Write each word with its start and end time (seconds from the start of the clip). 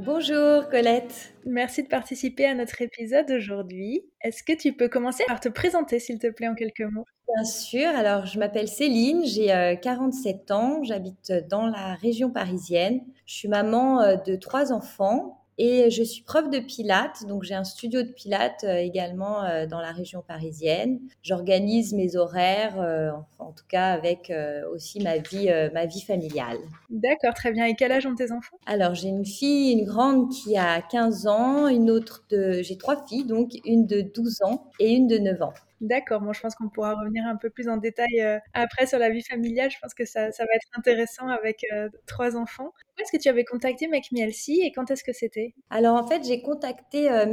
Bonjour 0.00 0.68
Colette. 0.68 1.34
Merci 1.44 1.82
de 1.82 1.88
participer 1.88 2.46
à 2.46 2.54
notre 2.54 2.80
épisode 2.82 3.28
aujourd'hui. 3.32 4.04
Est-ce 4.22 4.44
que 4.44 4.52
tu 4.52 4.72
peux 4.72 4.88
commencer 4.88 5.24
par 5.26 5.40
te 5.40 5.48
présenter 5.48 5.98
s'il 5.98 6.20
te 6.20 6.28
plaît 6.28 6.46
en 6.46 6.54
quelques 6.54 6.82
mots? 6.82 7.04
Bien 7.34 7.44
sûr, 7.44 7.88
alors 7.88 8.24
je 8.24 8.38
m'appelle 8.38 8.68
Céline, 8.68 9.24
j'ai 9.24 9.76
47 9.82 10.50
euh, 10.50 10.54
ans, 10.54 10.84
j'habite 10.84 11.32
dans 11.50 11.66
la 11.66 11.94
région 11.94 12.30
parisienne. 12.30 13.00
Je 13.26 13.34
suis 13.34 13.48
maman 13.48 14.00
euh, 14.00 14.14
de 14.14 14.36
trois 14.36 14.72
enfants 14.72 15.37
et 15.58 15.90
je 15.90 16.04
suis 16.04 16.22
prof 16.22 16.48
de 16.50 16.60
pilates, 16.60 17.26
donc 17.26 17.42
j'ai 17.42 17.54
un 17.54 17.64
studio 17.64 18.02
de 18.02 18.08
pilates 18.08 18.62
euh, 18.62 18.76
également 18.76 19.44
euh, 19.44 19.66
dans 19.66 19.80
la 19.80 19.90
région 19.90 20.22
parisienne. 20.22 21.00
J'organise 21.22 21.94
mes 21.94 22.14
horaires, 22.14 22.80
euh, 22.80 23.10
en 23.40 23.50
tout 23.50 23.64
cas 23.68 23.88
avec 23.88 24.32
aussi 24.72 25.00
ma 25.02 25.18
vie, 25.18 25.50
ma 25.74 25.86
vie 25.86 26.00
familiale. 26.00 26.58
D'accord, 26.90 27.34
très 27.34 27.50
bien. 27.50 27.66
Et 27.66 27.74
quel 27.74 27.90
âge 27.90 28.06
ont 28.06 28.14
tes 28.14 28.30
enfants? 28.30 28.56
Alors 28.66 28.94
j'ai 28.94 29.08
une 29.08 29.24
fille, 29.24 29.72
une 29.72 29.84
grande 29.84 30.30
qui 30.30 30.56
a 30.56 30.80
15 30.80 31.26
ans, 31.26 31.66
une 31.66 31.90
autre 31.90 32.24
de... 32.30 32.62
J'ai 32.62 32.78
trois 32.78 33.04
filles, 33.06 33.24
donc 33.24 33.52
une 33.64 33.86
de 33.86 34.00
12 34.00 34.42
ans 34.42 34.70
et 34.78 34.92
une 34.92 35.08
de 35.08 35.18
9 35.18 35.42
ans. 35.42 35.54
D'accord, 35.80 36.20
moi 36.20 36.32
je 36.32 36.40
pense 36.40 36.54
qu'on 36.54 36.68
pourra 36.68 36.94
revenir 36.94 37.24
un 37.26 37.36
peu 37.36 37.50
plus 37.50 37.68
en 37.68 37.76
détail 37.76 38.40
après 38.52 38.86
sur 38.86 38.98
la 38.98 39.10
vie 39.10 39.22
familiale. 39.22 39.70
Je 39.70 39.78
pense 39.80 39.94
que 39.94 40.04
ça, 40.04 40.30
ça 40.30 40.44
va 40.44 40.54
être 40.54 40.68
intéressant 40.76 41.26
avec 41.28 41.64
trois 42.06 42.36
enfants. 42.36 42.72
Où 42.98 43.02
est-ce 43.02 43.12
que 43.12 43.22
tu 43.22 43.28
avais 43.28 43.44
contacté 43.44 43.86
Make 43.86 44.08
et 44.12 44.72
quand 44.72 44.90
est-ce 44.90 45.04
que 45.04 45.12
c'était? 45.12 45.54
Alors 45.70 45.94
en 45.94 46.04
fait, 46.04 46.24
j'ai 46.26 46.42
contacté 46.42 47.08
euh, 47.08 47.26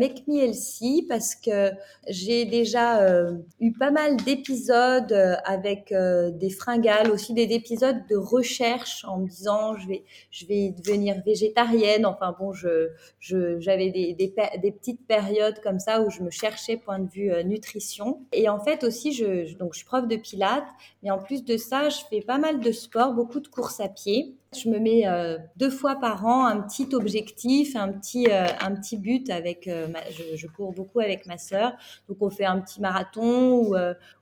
parce 1.10 1.34
que 1.34 1.72
j'ai 2.08 2.46
déjà 2.46 3.02
euh, 3.02 3.38
eu 3.60 3.72
pas 3.72 3.90
mal 3.90 4.16
d'épisodes 4.18 5.12
euh, 5.12 5.36
avec 5.44 5.92
des 5.92 6.50
fringales, 6.52 7.10
aussi 7.10 7.34
des 7.34 7.52
épisodes 7.52 8.06
de 8.08 8.16
recherche 8.16 9.06
en 9.06 9.18
me 9.18 9.28
disant 9.28 9.76
je 9.78 9.88
vais, 9.88 10.04
je 10.30 10.46
vais 10.46 10.70
devenir 10.70 11.16
végétarienne. 11.26 12.06
Enfin 12.06 12.36
bon, 12.38 12.54
je, 12.54 12.90
je, 13.20 13.60
j'avais 13.60 13.90
des, 13.90 14.14
des, 14.14 14.32
des, 14.62 14.72
petites 14.72 15.08
périodes 15.08 15.60
comme 15.64 15.80
ça 15.80 16.02
où 16.02 16.12
je 16.12 16.22
me 16.22 16.30
cherchais 16.30 16.78
point 16.78 17.00
de 17.00 17.10
vue 17.10 17.32
nutrition. 17.44 18.22
Et 18.34 18.50
en 18.50 18.60
fait 18.60 18.84
aussi, 18.84 19.14
je, 19.14 19.58
donc 19.58 19.74
je 19.74 19.80
suis 19.80 19.88
prof 19.88 20.08
de 20.08 20.16
pilates, 20.16 20.68
mais 21.02 21.10
en 21.10 21.18
plus 21.18 21.44
de 21.44 21.58
ça, 21.58 21.90
je 21.90 22.02
fais 22.08 22.22
pas 22.22 22.38
mal 22.38 22.60
de 22.60 22.72
sport, 22.72 23.14
beaucoup 23.14 23.40
de 23.40 23.48
courses 23.48 23.80
à 23.80 23.90
pied. 23.90 24.36
Je 24.56 24.70
me 24.70 24.80
mets 24.80 25.08
euh, 25.08 25.38
deux 25.58 25.70
fois 25.70 25.96
par 25.96 26.26
an 26.26 26.46
un 26.46 26.62
petit 26.62 26.94
objectif, 26.94 27.76
un 27.76 27.92
petit, 27.92 28.28
euh, 28.30 28.46
un 28.62 28.74
petit 28.76 28.98
but 28.98 29.30
avec. 29.30 29.68
Euh, 29.68 29.88
je, 30.36 30.48
cours 30.48 30.74
beaucoup 30.74 31.00
avec 31.00 31.26
ma 31.26 31.38
sœur, 31.38 31.74
donc 32.08 32.18
on 32.22 32.30
fait 32.30 32.46
un 32.46 32.60
petit 32.62 32.80
marathon 32.80 33.58
ou, 33.58 33.76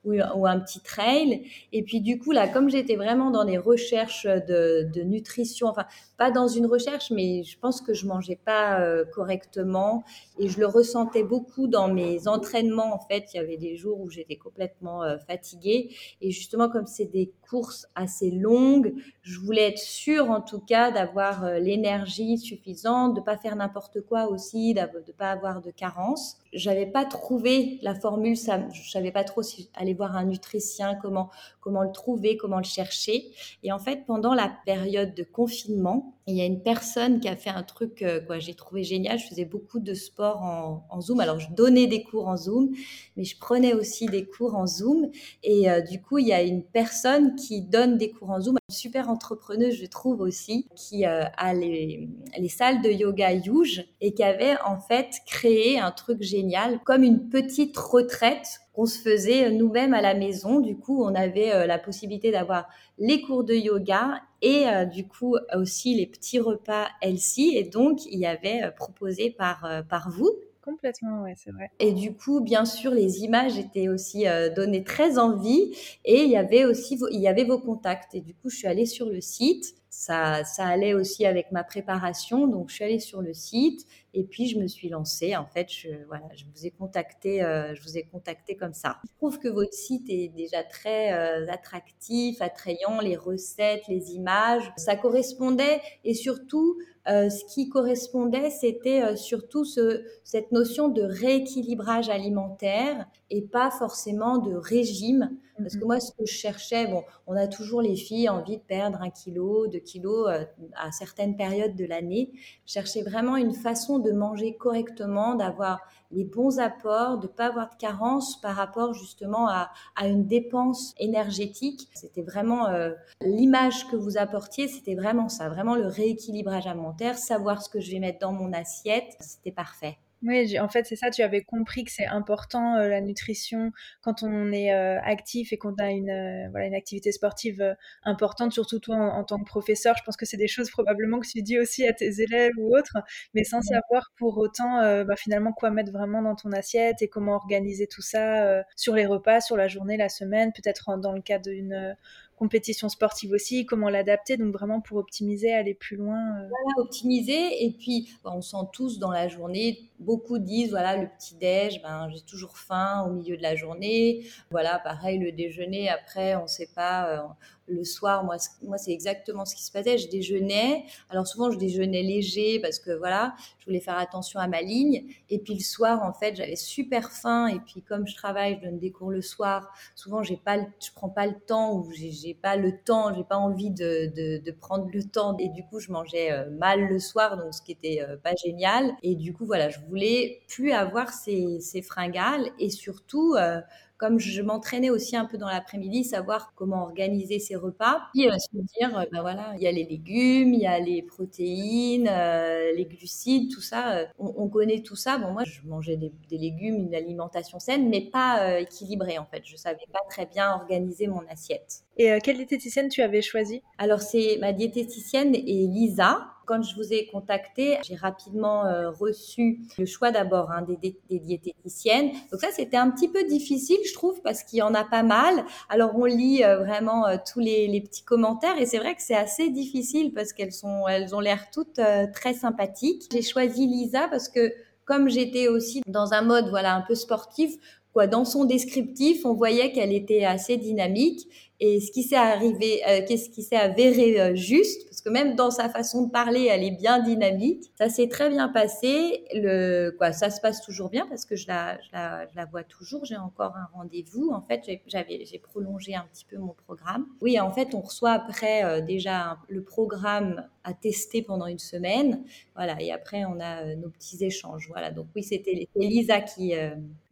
ou, 0.06 0.48
un 0.48 0.60
petit 0.60 0.80
trail. 0.80 1.44
Et 1.74 1.84
puis 1.84 2.02
du 2.02 2.18
coup 2.18 2.32
là, 2.32 2.48
comme 2.48 2.70
j'étais 2.70 2.96
vraiment 2.96 3.30
dans 3.30 3.44
des 3.44 3.58
recherches 3.58 4.26
de, 4.26 4.90
de, 4.92 5.02
nutrition, 5.02 5.68
enfin 5.68 5.86
pas 6.18 6.32
dans 6.32 6.48
une 6.48 6.66
recherche, 6.66 7.12
mais 7.12 7.44
je 7.44 7.60
pense 7.60 7.82
que 7.82 7.94
je 7.94 8.08
mangeais 8.08 8.40
pas 8.44 8.82
correctement 9.14 10.04
et 10.40 10.48
je 10.48 10.60
le 10.60 10.66
ressentais 10.66 11.24
beaucoup 11.24 11.68
dans 11.68 11.88
mes 11.88 12.28
entraînements. 12.28 12.96
En 12.96 13.00
fait, 13.00 13.26
il 13.34 13.38
y 13.38 13.40
avait 13.40 13.58
des 13.58 13.76
jours 13.76 14.00
où 14.00 14.10
j'étais 14.10 14.38
complètement 14.38 15.02
fatiguée 15.28 15.94
et 16.22 16.32
justement 16.32 16.70
comme 16.70 16.88
c'est 16.88 17.12
des 17.12 17.32
courses 17.48 17.88
assez 17.96 18.32
longues, 18.32 18.94
je 19.24 19.40
voulais 19.40 19.70
être 19.70 19.80
sûre 19.80 20.30
en 20.30 20.42
tout 20.42 20.60
cas 20.60 20.92
d'avoir 20.92 21.46
euh, 21.46 21.58
l'énergie 21.58 22.38
suffisante, 22.38 23.16
de 23.16 23.22
pas 23.22 23.38
faire 23.38 23.56
n'importe 23.56 24.02
quoi 24.02 24.28
aussi, 24.28 24.74
de 24.74 25.12
pas 25.18 25.32
avoir 25.32 25.62
de 25.62 25.72
carence. 25.72 26.38
J'avais 26.52 26.86
pas 26.86 27.06
trouvé 27.06 27.80
la 27.82 27.96
formule, 27.96 28.36
ça, 28.36 28.60
je 28.74 28.92
savais 28.92 29.12
pas 29.12 29.24
trop 29.24 29.42
si 29.42 29.70
aller 29.76 29.94
voir 29.94 30.18
un 30.18 30.26
nutricien, 30.26 30.96
comment 30.96 31.32
le 31.66 31.92
trouver, 31.92 32.36
comment 32.36 32.58
le 32.58 32.64
chercher. 32.64 33.32
Et 33.64 33.72
en 33.72 33.80
fait, 33.80 34.06
pendant 34.06 34.34
la 34.34 34.52
période 34.66 35.16
de 35.16 35.24
confinement, 35.24 36.14
il 36.26 36.36
y 36.36 36.42
a 36.42 36.46
une 36.46 36.62
personne 36.62 37.20
qui 37.20 37.28
a 37.28 37.36
fait 37.36 37.50
un 37.50 37.64
truc 37.64 38.02
euh, 38.02 38.22
quoi 38.22 38.40
j'ai 38.40 38.54
trouvé 38.54 38.84
génial. 38.84 39.20
Je 39.20 39.28
faisais 39.28 39.46
beaucoup 39.46 39.80
de 39.80 39.94
sport 39.94 40.42
en, 40.42 41.02
Zoom. 41.02 41.20
Alors 41.20 41.40
je 41.40 41.52
donnais 41.52 41.88
des 41.88 42.04
cours 42.04 42.28
en 42.28 42.38
Zoom, 42.38 42.74
mais 43.18 43.26
je 43.26 43.38
prenais 43.38 43.74
aussi 43.74 44.06
des 44.06 44.26
cours 44.26 44.56
en 44.56 44.66
Zoom. 44.66 45.10
Et 45.44 45.70
euh, 45.70 45.82
du 45.82 46.02
coup, 46.02 46.20
il 46.20 46.28
y 46.28 46.34
a 46.34 46.42
une 46.42 46.64
personne 46.64 47.36
qui 47.36 47.62
donne 47.62 47.98
des 47.98 48.12
cours 48.12 48.30
en 48.30 48.40
Zoom, 48.40 48.58
super 48.70 49.10
entrepreneuse, 49.14 49.76
je 49.76 49.86
trouve 49.86 50.22
aussi, 50.22 50.68
qui 50.76 51.06
euh, 51.06 51.24
a 51.38 51.54
les, 51.54 52.10
les, 52.38 52.50
salles 52.50 52.82
de 52.82 52.90
yoga 52.90 53.32
Yuge 53.32 53.86
et 54.02 54.14
qui 54.14 54.24
avait 54.24 54.58
en 54.66 54.80
fait 54.80 55.22
créé 55.26 55.80
un 55.80 55.92
truc 55.92 56.22
génial, 56.22 56.80
comme 56.84 57.04
une 57.04 57.30
petite 57.30 57.78
retraite 57.78 58.60
qu'on 58.74 58.86
se 58.86 59.00
faisait 59.00 59.52
nous-mêmes 59.52 59.94
à 59.94 60.02
la 60.02 60.16
maison. 60.16 60.60
Du 60.60 60.76
coup, 60.76 61.04
on 61.04 61.16
avait 61.16 61.54
euh, 61.54 61.66
la 61.66 61.80
possibilité 61.80 62.32
d'avoir 62.32 62.68
les 62.98 63.22
cours 63.22 63.44
de 63.44 63.54
yoga 63.54 64.22
et 64.42 64.68
euh, 64.68 64.86
du 64.86 65.08
coup 65.08 65.36
aussi 65.56 65.96
les 65.96 66.08
petits 66.08 66.40
repas 66.40 66.88
healthy. 67.02 67.56
Et 67.56 67.64
donc, 67.64 68.06
il 68.06 68.20
y 68.20 68.26
avait 68.26 68.72
proposé 68.76 69.30
par, 69.30 69.68
par 69.90 70.10
vous 70.10 70.32
Complètement, 70.64 71.24
ouais, 71.24 71.34
c'est 71.36 71.52
vrai. 71.52 71.72
Et 71.80 71.92
du 71.92 72.14
coup, 72.16 72.40
bien 72.40 72.64
sûr, 72.64 72.92
les 72.92 73.24
images 73.24 73.58
étaient 73.58 73.90
aussi 73.90 74.28
euh, 74.28 74.50
données 74.54 74.86
très 74.86 75.18
envie 75.18 75.76
et 76.06 76.24
il 76.24 76.30
y 76.30 76.38
avait 76.38 76.64
aussi 76.64 76.98
il 77.12 77.20
y 77.20 77.28
avait 77.28 77.44
vos 77.44 77.60
contacts. 77.60 78.16
Et 78.16 78.22
du 78.22 78.34
coup, 78.34 78.50
je 78.50 78.56
suis 78.56 78.68
allée 78.68 78.86
sur 78.86 79.10
le 79.10 79.20
site. 79.20 79.76
Ça, 79.90 80.44
ça 80.46 80.66
allait 80.66 80.94
aussi 80.94 81.26
avec 81.26 81.52
ma 81.52 81.64
préparation, 81.64 82.48
donc 82.48 82.70
je 82.70 82.76
suis 82.76 82.84
allée 82.84 83.00
sur 83.00 83.22
le 83.22 83.34
site 83.34 83.86
et 84.14 84.24
puis 84.24 84.48
je 84.48 84.58
me 84.60 84.68
suis 84.68 84.90
lancée. 84.90 85.36
En 85.36 85.46
fait, 85.46 85.72
je, 85.72 85.90
voilà, 86.08 86.26
je 86.36 86.46
vous 86.46 86.66
ai 86.66 86.72
contacté, 86.72 87.44
euh, 87.44 87.74
je 87.74 87.82
vous 87.82 87.98
ai 87.98 88.04
contacté 88.04 88.56
comme 88.56 88.74
ça. 88.74 88.98
Je 89.04 89.18
trouve 89.18 89.40
que 89.40 89.48
votre 89.48 89.74
site 89.74 90.10
est 90.10 90.30
déjà 90.30 90.64
très 90.64 91.14
euh, 91.14 91.52
attractif, 91.52 92.42
attrayant, 92.42 93.00
les 93.02 93.18
recettes, 93.18 93.84
les 93.88 94.12
images, 94.12 94.72
ça 94.78 94.96
correspondait 94.96 95.82
et 96.04 96.14
surtout 96.14 96.78
euh, 97.10 97.30
ce 97.30 97.44
qui 97.54 97.68
correspondait, 97.68 98.50
c'était 98.50 99.16
surtout 99.18 99.66
ce, 99.66 100.04
cette 100.24 100.52
notion 100.54 100.88
de 100.88 101.02
rééquilibrage 101.02 102.10
alimentaire 102.10 103.08
et 103.30 103.42
pas 103.42 103.72
forcément 103.72 104.38
de 104.38 104.54
régime. 104.54 105.36
Parce 105.58 105.76
que 105.76 105.82
mhm. 105.82 105.88
moi, 105.88 106.00
ce 106.00 106.12
que 106.12 106.26
je 106.26 106.34
cherchais, 106.34 106.88
bon, 106.88 107.04
on 107.28 107.36
a 107.36 107.48
toujours 107.48 107.82
les 107.82 107.96
filles 107.96 108.30
envie 108.30 108.58
de 108.58 108.64
perdre 108.64 109.02
un 109.02 109.10
kilo, 109.10 109.68
deux 109.68 109.80
kilos 109.80 110.30
à 110.76 110.92
certaines 110.92 111.36
périodes 111.36 111.76
de 111.76 111.86
l'année. 111.86 112.32
Je 112.66 112.74
cherchais 112.74 113.04
vraiment 113.04 113.36
une 113.36 113.54
façon 113.54 114.00
de 114.04 114.12
manger 114.12 114.56
correctement, 114.56 115.36
d'avoir 115.36 115.80
les 116.12 116.24
bons 116.26 116.60
apports, 116.60 117.18
de 117.18 117.28
pas 117.28 117.48
avoir 117.48 117.70
de 117.70 117.76
carence 117.76 118.40
par 118.42 118.56
rapport 118.56 118.94
justement 118.94 119.48
à, 119.48 119.72
à 119.96 120.08
une 120.08 120.28
dépense 120.28 120.94
énergétique. 121.00 121.90
C'était 121.96 122.22
vraiment 122.22 122.68
euh, 122.68 122.92
l'image 123.22 123.88
que 123.88 123.96
vous 123.96 124.18
apportiez, 124.18 124.68
c'était 124.68 124.96
vraiment 124.96 125.30
ça, 125.30 125.50
vraiment 125.50 125.76
le 125.76 125.88
rééquilibrage 125.88 126.68
alimentaire, 126.68 127.18
savoir 127.18 127.62
ce 127.64 127.70
que 127.70 127.80
je 127.80 127.92
vais 127.92 128.00
mettre 128.00 128.20
dans 128.20 128.34
mon 128.34 128.54
assiette, 128.54 129.16
c'était 129.20 129.52
parfait. 129.52 129.98
Oui, 130.26 130.58
en 130.58 130.70
fait, 130.70 130.86
c'est 130.86 130.96
ça, 130.96 131.10
tu 131.10 131.22
avais 131.22 131.42
compris 131.44 131.84
que 131.84 131.92
c'est 131.92 132.06
important 132.06 132.78
euh, 132.78 132.88
la 132.88 133.02
nutrition 133.02 133.74
quand 134.02 134.24
on 134.24 134.54
est 134.54 134.74
euh, 134.74 134.98
actif 135.02 135.52
et 135.52 135.58
qu'on 135.58 135.74
a 135.76 135.92
une, 135.92 136.10
euh, 136.10 136.48
voilà, 136.50 136.66
une 136.68 136.76
activité 136.76 137.12
sportive 137.12 137.76
importante, 138.06 138.54
surtout 138.54 138.80
toi 138.80 138.96
en, 138.96 139.26
tant 139.26 139.38
que 139.38 139.44
professeur. 139.44 139.96
Je 139.98 140.04
pense 140.04 140.16
que 140.16 140.26
c'est 140.26 140.38
des 140.38 140.48
choses 140.48 140.72
probablement 140.72 141.20
que 141.20 141.28
tu 141.28 141.42
dis 141.42 141.60
aussi 141.60 141.86
à 141.86 141.92
tes 141.92 142.22
élèves 142.22 142.54
ou 142.58 142.74
autres, 142.74 142.98
mais 143.34 143.44
sans 143.44 143.62
savoir 143.62 144.14
pour 144.18 144.38
autant 144.38 145.04
bah, 145.04 145.16
finalement 145.18 145.52
quoi 145.52 145.72
mettre 145.72 145.92
vraiment 145.92 146.22
dans 146.22 146.36
ton 146.36 146.54
assiette 146.54 147.02
et 147.02 147.10
comment 147.10 147.34
organiser 147.36 147.88
tout 147.88 148.02
ça 148.02 148.64
sur 148.78 148.96
les 148.96 149.06
repas, 149.06 149.42
sur 149.42 149.58
la 149.58 149.68
journée, 149.68 149.98
la 149.98 150.10
semaine, 150.10 150.54
peut-être 150.54 150.98
dans 151.00 151.12
le 151.12 151.22
cas 151.22 151.40
d'une 151.40 151.96
compétition 152.38 152.90
sportive 152.90 153.32
aussi, 153.32 153.66
comment 153.66 153.90
l'adapter, 153.90 154.38
donc 154.38 154.54
vraiment 154.54 154.82
pour 154.82 154.98
optimiser, 154.98 155.54
aller 155.54 155.74
plus 155.74 155.96
loin. 155.96 156.18
Euh. 156.18 156.48
Voilà, 156.50 156.80
optimiser, 156.80 157.66
et 157.66 157.72
puis 157.72 158.10
on 158.24 158.42
sent 158.42 158.58
tous 158.74 159.00
dans 159.00 159.12
la 159.12 159.28
journée, 159.28 159.90
beaucoup 160.00 160.40
disent, 160.40 160.72
voilà, 160.72 160.98
le 160.98 161.08
petit-déj, 161.08 161.82
ben, 161.82 162.10
j'ai 162.10 162.22
toujours 162.22 162.58
faim 162.58 163.06
au 163.08 163.14
milieu 163.14 163.38
de 163.38 163.44
la 163.44 163.56
journée, 163.56 164.26
voilà, 164.52 164.80
pareil, 164.80 165.20
le 165.20 165.32
déjeuner, 165.32 165.90
après, 165.90 166.36
on 166.36 166.44
ne 166.44 166.48
sait 166.48 166.70
pas, 166.76 167.10
euh, 167.10 167.22
le 167.68 167.84
soir, 167.84 168.24
moi, 168.24 168.38
moi 168.62 168.78
c'est 168.78 168.92
exactement 168.92 169.46
ce 169.46 169.56
qui 169.56 169.64
se 169.64 169.72
passait. 169.72 169.98
Je 169.98 170.10
déjeunais. 170.10 170.86
Alors 171.10 171.28
souvent, 171.28 171.52
je 171.52 171.58
déjeunais 171.58 172.02
léger 172.02 172.60
parce 172.60 172.80
que 172.80 172.92
voilà, 172.92 173.36
je 173.60 173.66
voulais 173.66 173.80
faire 173.80 173.98
attention 173.98 174.40
à 174.40 174.48
ma 174.48 174.62
ligne. 174.62 175.06
Et 175.30 175.40
puis 175.40 175.54
le 175.54 175.62
soir, 175.62 176.04
en 176.04 176.14
fait, 176.14 176.36
j'avais 176.36 176.56
super 176.56 177.12
faim. 177.12 177.48
Et 177.48 177.60
puis 177.60 177.82
comme 177.82 178.08
je 178.08 178.16
travaille, 178.16 178.60
je 178.62 178.68
donne 178.68 178.80
des 178.80 178.92
cours 178.92 179.12
le 179.12 179.22
soir. 179.22 179.72
Souvent, 179.96 180.24
j'ai 180.24 180.38
pas, 180.38 180.58
je 180.58 180.92
prends 180.94 181.10
pas 181.10 181.28
le 181.28 181.36
temps 181.40 181.78
ou 181.78 181.92
j'ai 181.92 182.34
pas 182.34 182.56
le 182.56 182.78
temps, 182.84 183.14
j'ai 183.14 183.24
pas 183.24 183.38
envie 183.38 183.72
de, 183.72 184.12
de, 184.16 184.44
de, 184.44 184.52
prendre 184.52 184.90
le 184.94 185.04
temps. 185.04 185.38
Et 185.38 185.50
du 185.50 185.64
coup, 185.66 185.80
je 185.80 185.92
mangeais 185.92 186.32
euh, 186.32 186.50
mal 186.52 186.88
le 186.88 187.00
soir, 187.00 187.38
donc 187.38 187.54
ce 187.54 187.62
qui 187.62 187.72
était 187.72 188.02
euh, 188.02 188.18
pas 188.18 188.36
génial. 188.36 188.92
Et 189.04 189.16
du 189.16 189.34
coup, 189.34 189.46
voilà, 189.46 189.70
je 189.70 189.80
voulais 189.88 190.42
plus 190.48 190.72
avoir 190.72 191.12
ces, 191.12 191.60
ces 191.60 191.82
fringales 191.82 192.50
et 192.60 192.70
surtout 192.70 193.36
euh, 193.36 193.62
comme 194.04 194.20
je 194.20 194.42
m'entraînais 194.42 194.90
aussi 194.90 195.16
un 195.16 195.24
peu 195.24 195.38
dans 195.38 195.48
l'après-midi, 195.48 196.04
savoir 196.04 196.52
comment 196.58 196.84
organiser 196.84 197.40
ses 197.40 197.56
repas. 197.56 198.02
Puis 198.14 198.28
euh, 198.28 198.34
se 198.38 198.50
dire, 198.78 198.98
euh, 198.98 199.06
bah 199.14 199.22
voilà, 199.22 199.54
il 199.56 199.64
y 199.64 199.68
a 199.68 199.72
les 199.72 199.86
légumes, 199.86 200.54
il 200.54 200.60
y 200.60 200.68
a 200.68 200.78
les 200.78 201.02
protéines, 201.04 202.10
euh, 202.12 202.74
les 202.76 202.84
glucides, 202.84 203.50
tout 203.50 203.62
ça. 203.62 204.06
On, 204.20 204.50
connaît 204.50 204.82
tout 204.82 204.98
ça. 204.98 205.18
Bon, 205.20 205.32
moi, 205.32 205.46
je 205.46 205.62
mangeais 205.66 205.96
des, 205.96 206.12
légumes, 206.38 206.88
une 206.88 206.94
alimentation 206.94 207.60
saine, 207.60 207.88
mais 207.88 208.02
pas 208.02 208.60
équilibrée 208.60 209.18
en 209.18 209.26
fait. 209.26 209.44
Je 209.46 209.56
savais 209.56 209.86
pas 209.94 210.02
très 210.10 210.26
bien 210.26 210.54
organiser 210.54 211.08
mon 211.08 211.22
assiette. 211.30 211.86
Et 211.96 212.12
quelle 212.22 212.36
diététicienne 212.36 212.90
tu 212.90 213.02
avais 213.02 213.22
choisi 213.22 213.62
Alors, 213.78 214.02
c'est 214.02 214.38
ma 214.42 214.52
diététicienne 214.52 215.34
et 215.34 215.68
Lisa. 215.68 216.33
Quand 216.46 216.62
je 216.62 216.76
vous 216.76 216.94
ai 216.94 217.08
contacté, 217.08 217.78
j'ai 217.84 217.96
rapidement 217.96 218.66
euh, 218.66 218.90
reçu 218.92 219.62
le 219.78 219.86
choix 219.86 220.12
d'abord 220.12 220.52
hein, 220.52 220.66
des, 220.68 220.96
diététiciennes. 221.10 222.12
Donc 222.32 222.42
ça, 222.42 222.48
c'était 222.52 222.78
un 222.78 222.90
petit 222.90 223.08
peu 223.08 223.24
difficile, 223.24 223.78
je 223.86 223.94
trouve, 223.94 224.22
parce 224.22 224.44
qu'il 224.44 224.60
y 224.60 224.62
en 224.62 224.74
a 224.74 224.84
pas 224.84 225.04
mal. 225.04 225.46
Alors 225.70 225.92
on 225.96 226.06
lit 226.06 226.44
euh, 226.44 226.58
vraiment 226.58 227.08
euh, 227.08 227.18
tous 227.32 227.40
les, 227.40 227.68
les, 227.68 227.82
petits 227.82 228.04
commentaires 228.04 228.60
et 228.60 228.66
c'est 228.66 228.80
vrai 228.80 228.96
que 228.96 229.02
c'est 229.02 229.16
assez 229.16 229.50
difficile 229.50 230.14
parce 230.14 230.34
qu'elles 230.34 230.54
sont, 230.54 230.88
elles 230.88 231.16
ont 231.16 231.20
l'air 231.20 231.50
toutes 231.52 231.80
très 232.14 232.34
sympathiques. 232.34 233.04
J'ai 233.12 233.22
choisi 233.22 233.68
Lisa 233.68 234.08
parce 234.10 234.30
que 234.30 234.54
comme 234.86 235.10
j'étais 235.10 235.48
aussi 235.48 235.82
dans 235.88 236.14
un 236.14 236.22
mode 236.22 236.50
voilà 236.50 236.76
un 236.76 236.82
peu 236.82 236.96
sportif, 236.96 237.56
quoi, 237.94 238.08
dans 238.08 238.26
son 238.26 238.46
descriptif, 238.46 239.26
on 239.26 239.34
voyait 239.34 239.72
qu'elle 239.72 239.94
était 239.94 240.26
assez 240.26 240.58
dynamique 240.58 241.28
et 241.66 241.80
ce 241.80 241.94
qui 241.94 242.04
s'est 242.04 242.18
arrivé, 242.18 242.82
euh, 242.90 243.00
qu'est-ce 243.08 243.30
qui 243.30 243.42
s'est 243.42 243.56
avéré 243.56 244.20
euh, 244.20 244.36
juste, 244.36 244.86
parce 244.90 245.02
que 245.02 245.10
même 245.10 245.36
dans 245.36 245.50
sa 245.50 245.70
façon 245.70 246.08
de 246.08 246.12
parler, 246.12 246.50
elle 246.52 246.62
est 246.62 246.76
bien 246.76 247.00
dynamique. 247.00 247.72
Ça 247.78 247.88
s'est 247.88 248.10
très 248.10 248.30
bien 248.30 248.50
passé. 248.50 249.24
Le, 249.34 249.92
quoi, 249.98 250.12
ça 250.12 250.30
se 250.30 250.42
passe 250.42 250.62
toujours 250.62 250.90
bien 250.90 251.08
parce 251.08 251.24
que 251.24 251.38
je 251.38 251.48
la, 251.48 251.80
je 251.80 252.36
la, 252.36 252.46
vois 252.52 252.66
toujours. 252.66 253.06
J'ai 253.06 253.16
encore 253.16 253.56
un 253.56 253.70
rendez-vous. 253.78 254.30
En 254.34 254.42
fait, 254.42 254.70
j'avais, 254.88 255.24
j'ai 255.24 255.40
prolongé 255.40 255.96
un 255.96 256.06
petit 256.12 256.26
peu 256.26 256.36
mon 256.36 256.54
programme. 256.54 257.06
Oui, 257.22 257.40
en 257.40 257.50
fait, 257.50 257.74
on 257.74 257.80
reçoit 257.80 258.12
après 258.12 258.66
euh, 258.66 258.82
déjà 258.82 259.38
le 259.48 259.64
programme 259.64 260.46
à 260.66 260.74
tester 260.74 261.22
pendant 261.22 261.48
une 261.48 261.60
semaine. 261.60 262.26
Voilà, 262.56 262.76
et 262.82 262.92
après, 262.92 263.24
on 263.24 263.40
a 263.40 263.74
nos 263.76 263.90
petits 263.90 264.22
échanges. 264.26 264.68
Voilà, 264.70 264.92
donc 264.92 265.08
oui, 265.16 265.24
c'était 265.24 265.70
Lisa 265.78 266.20
qui. 266.20 266.54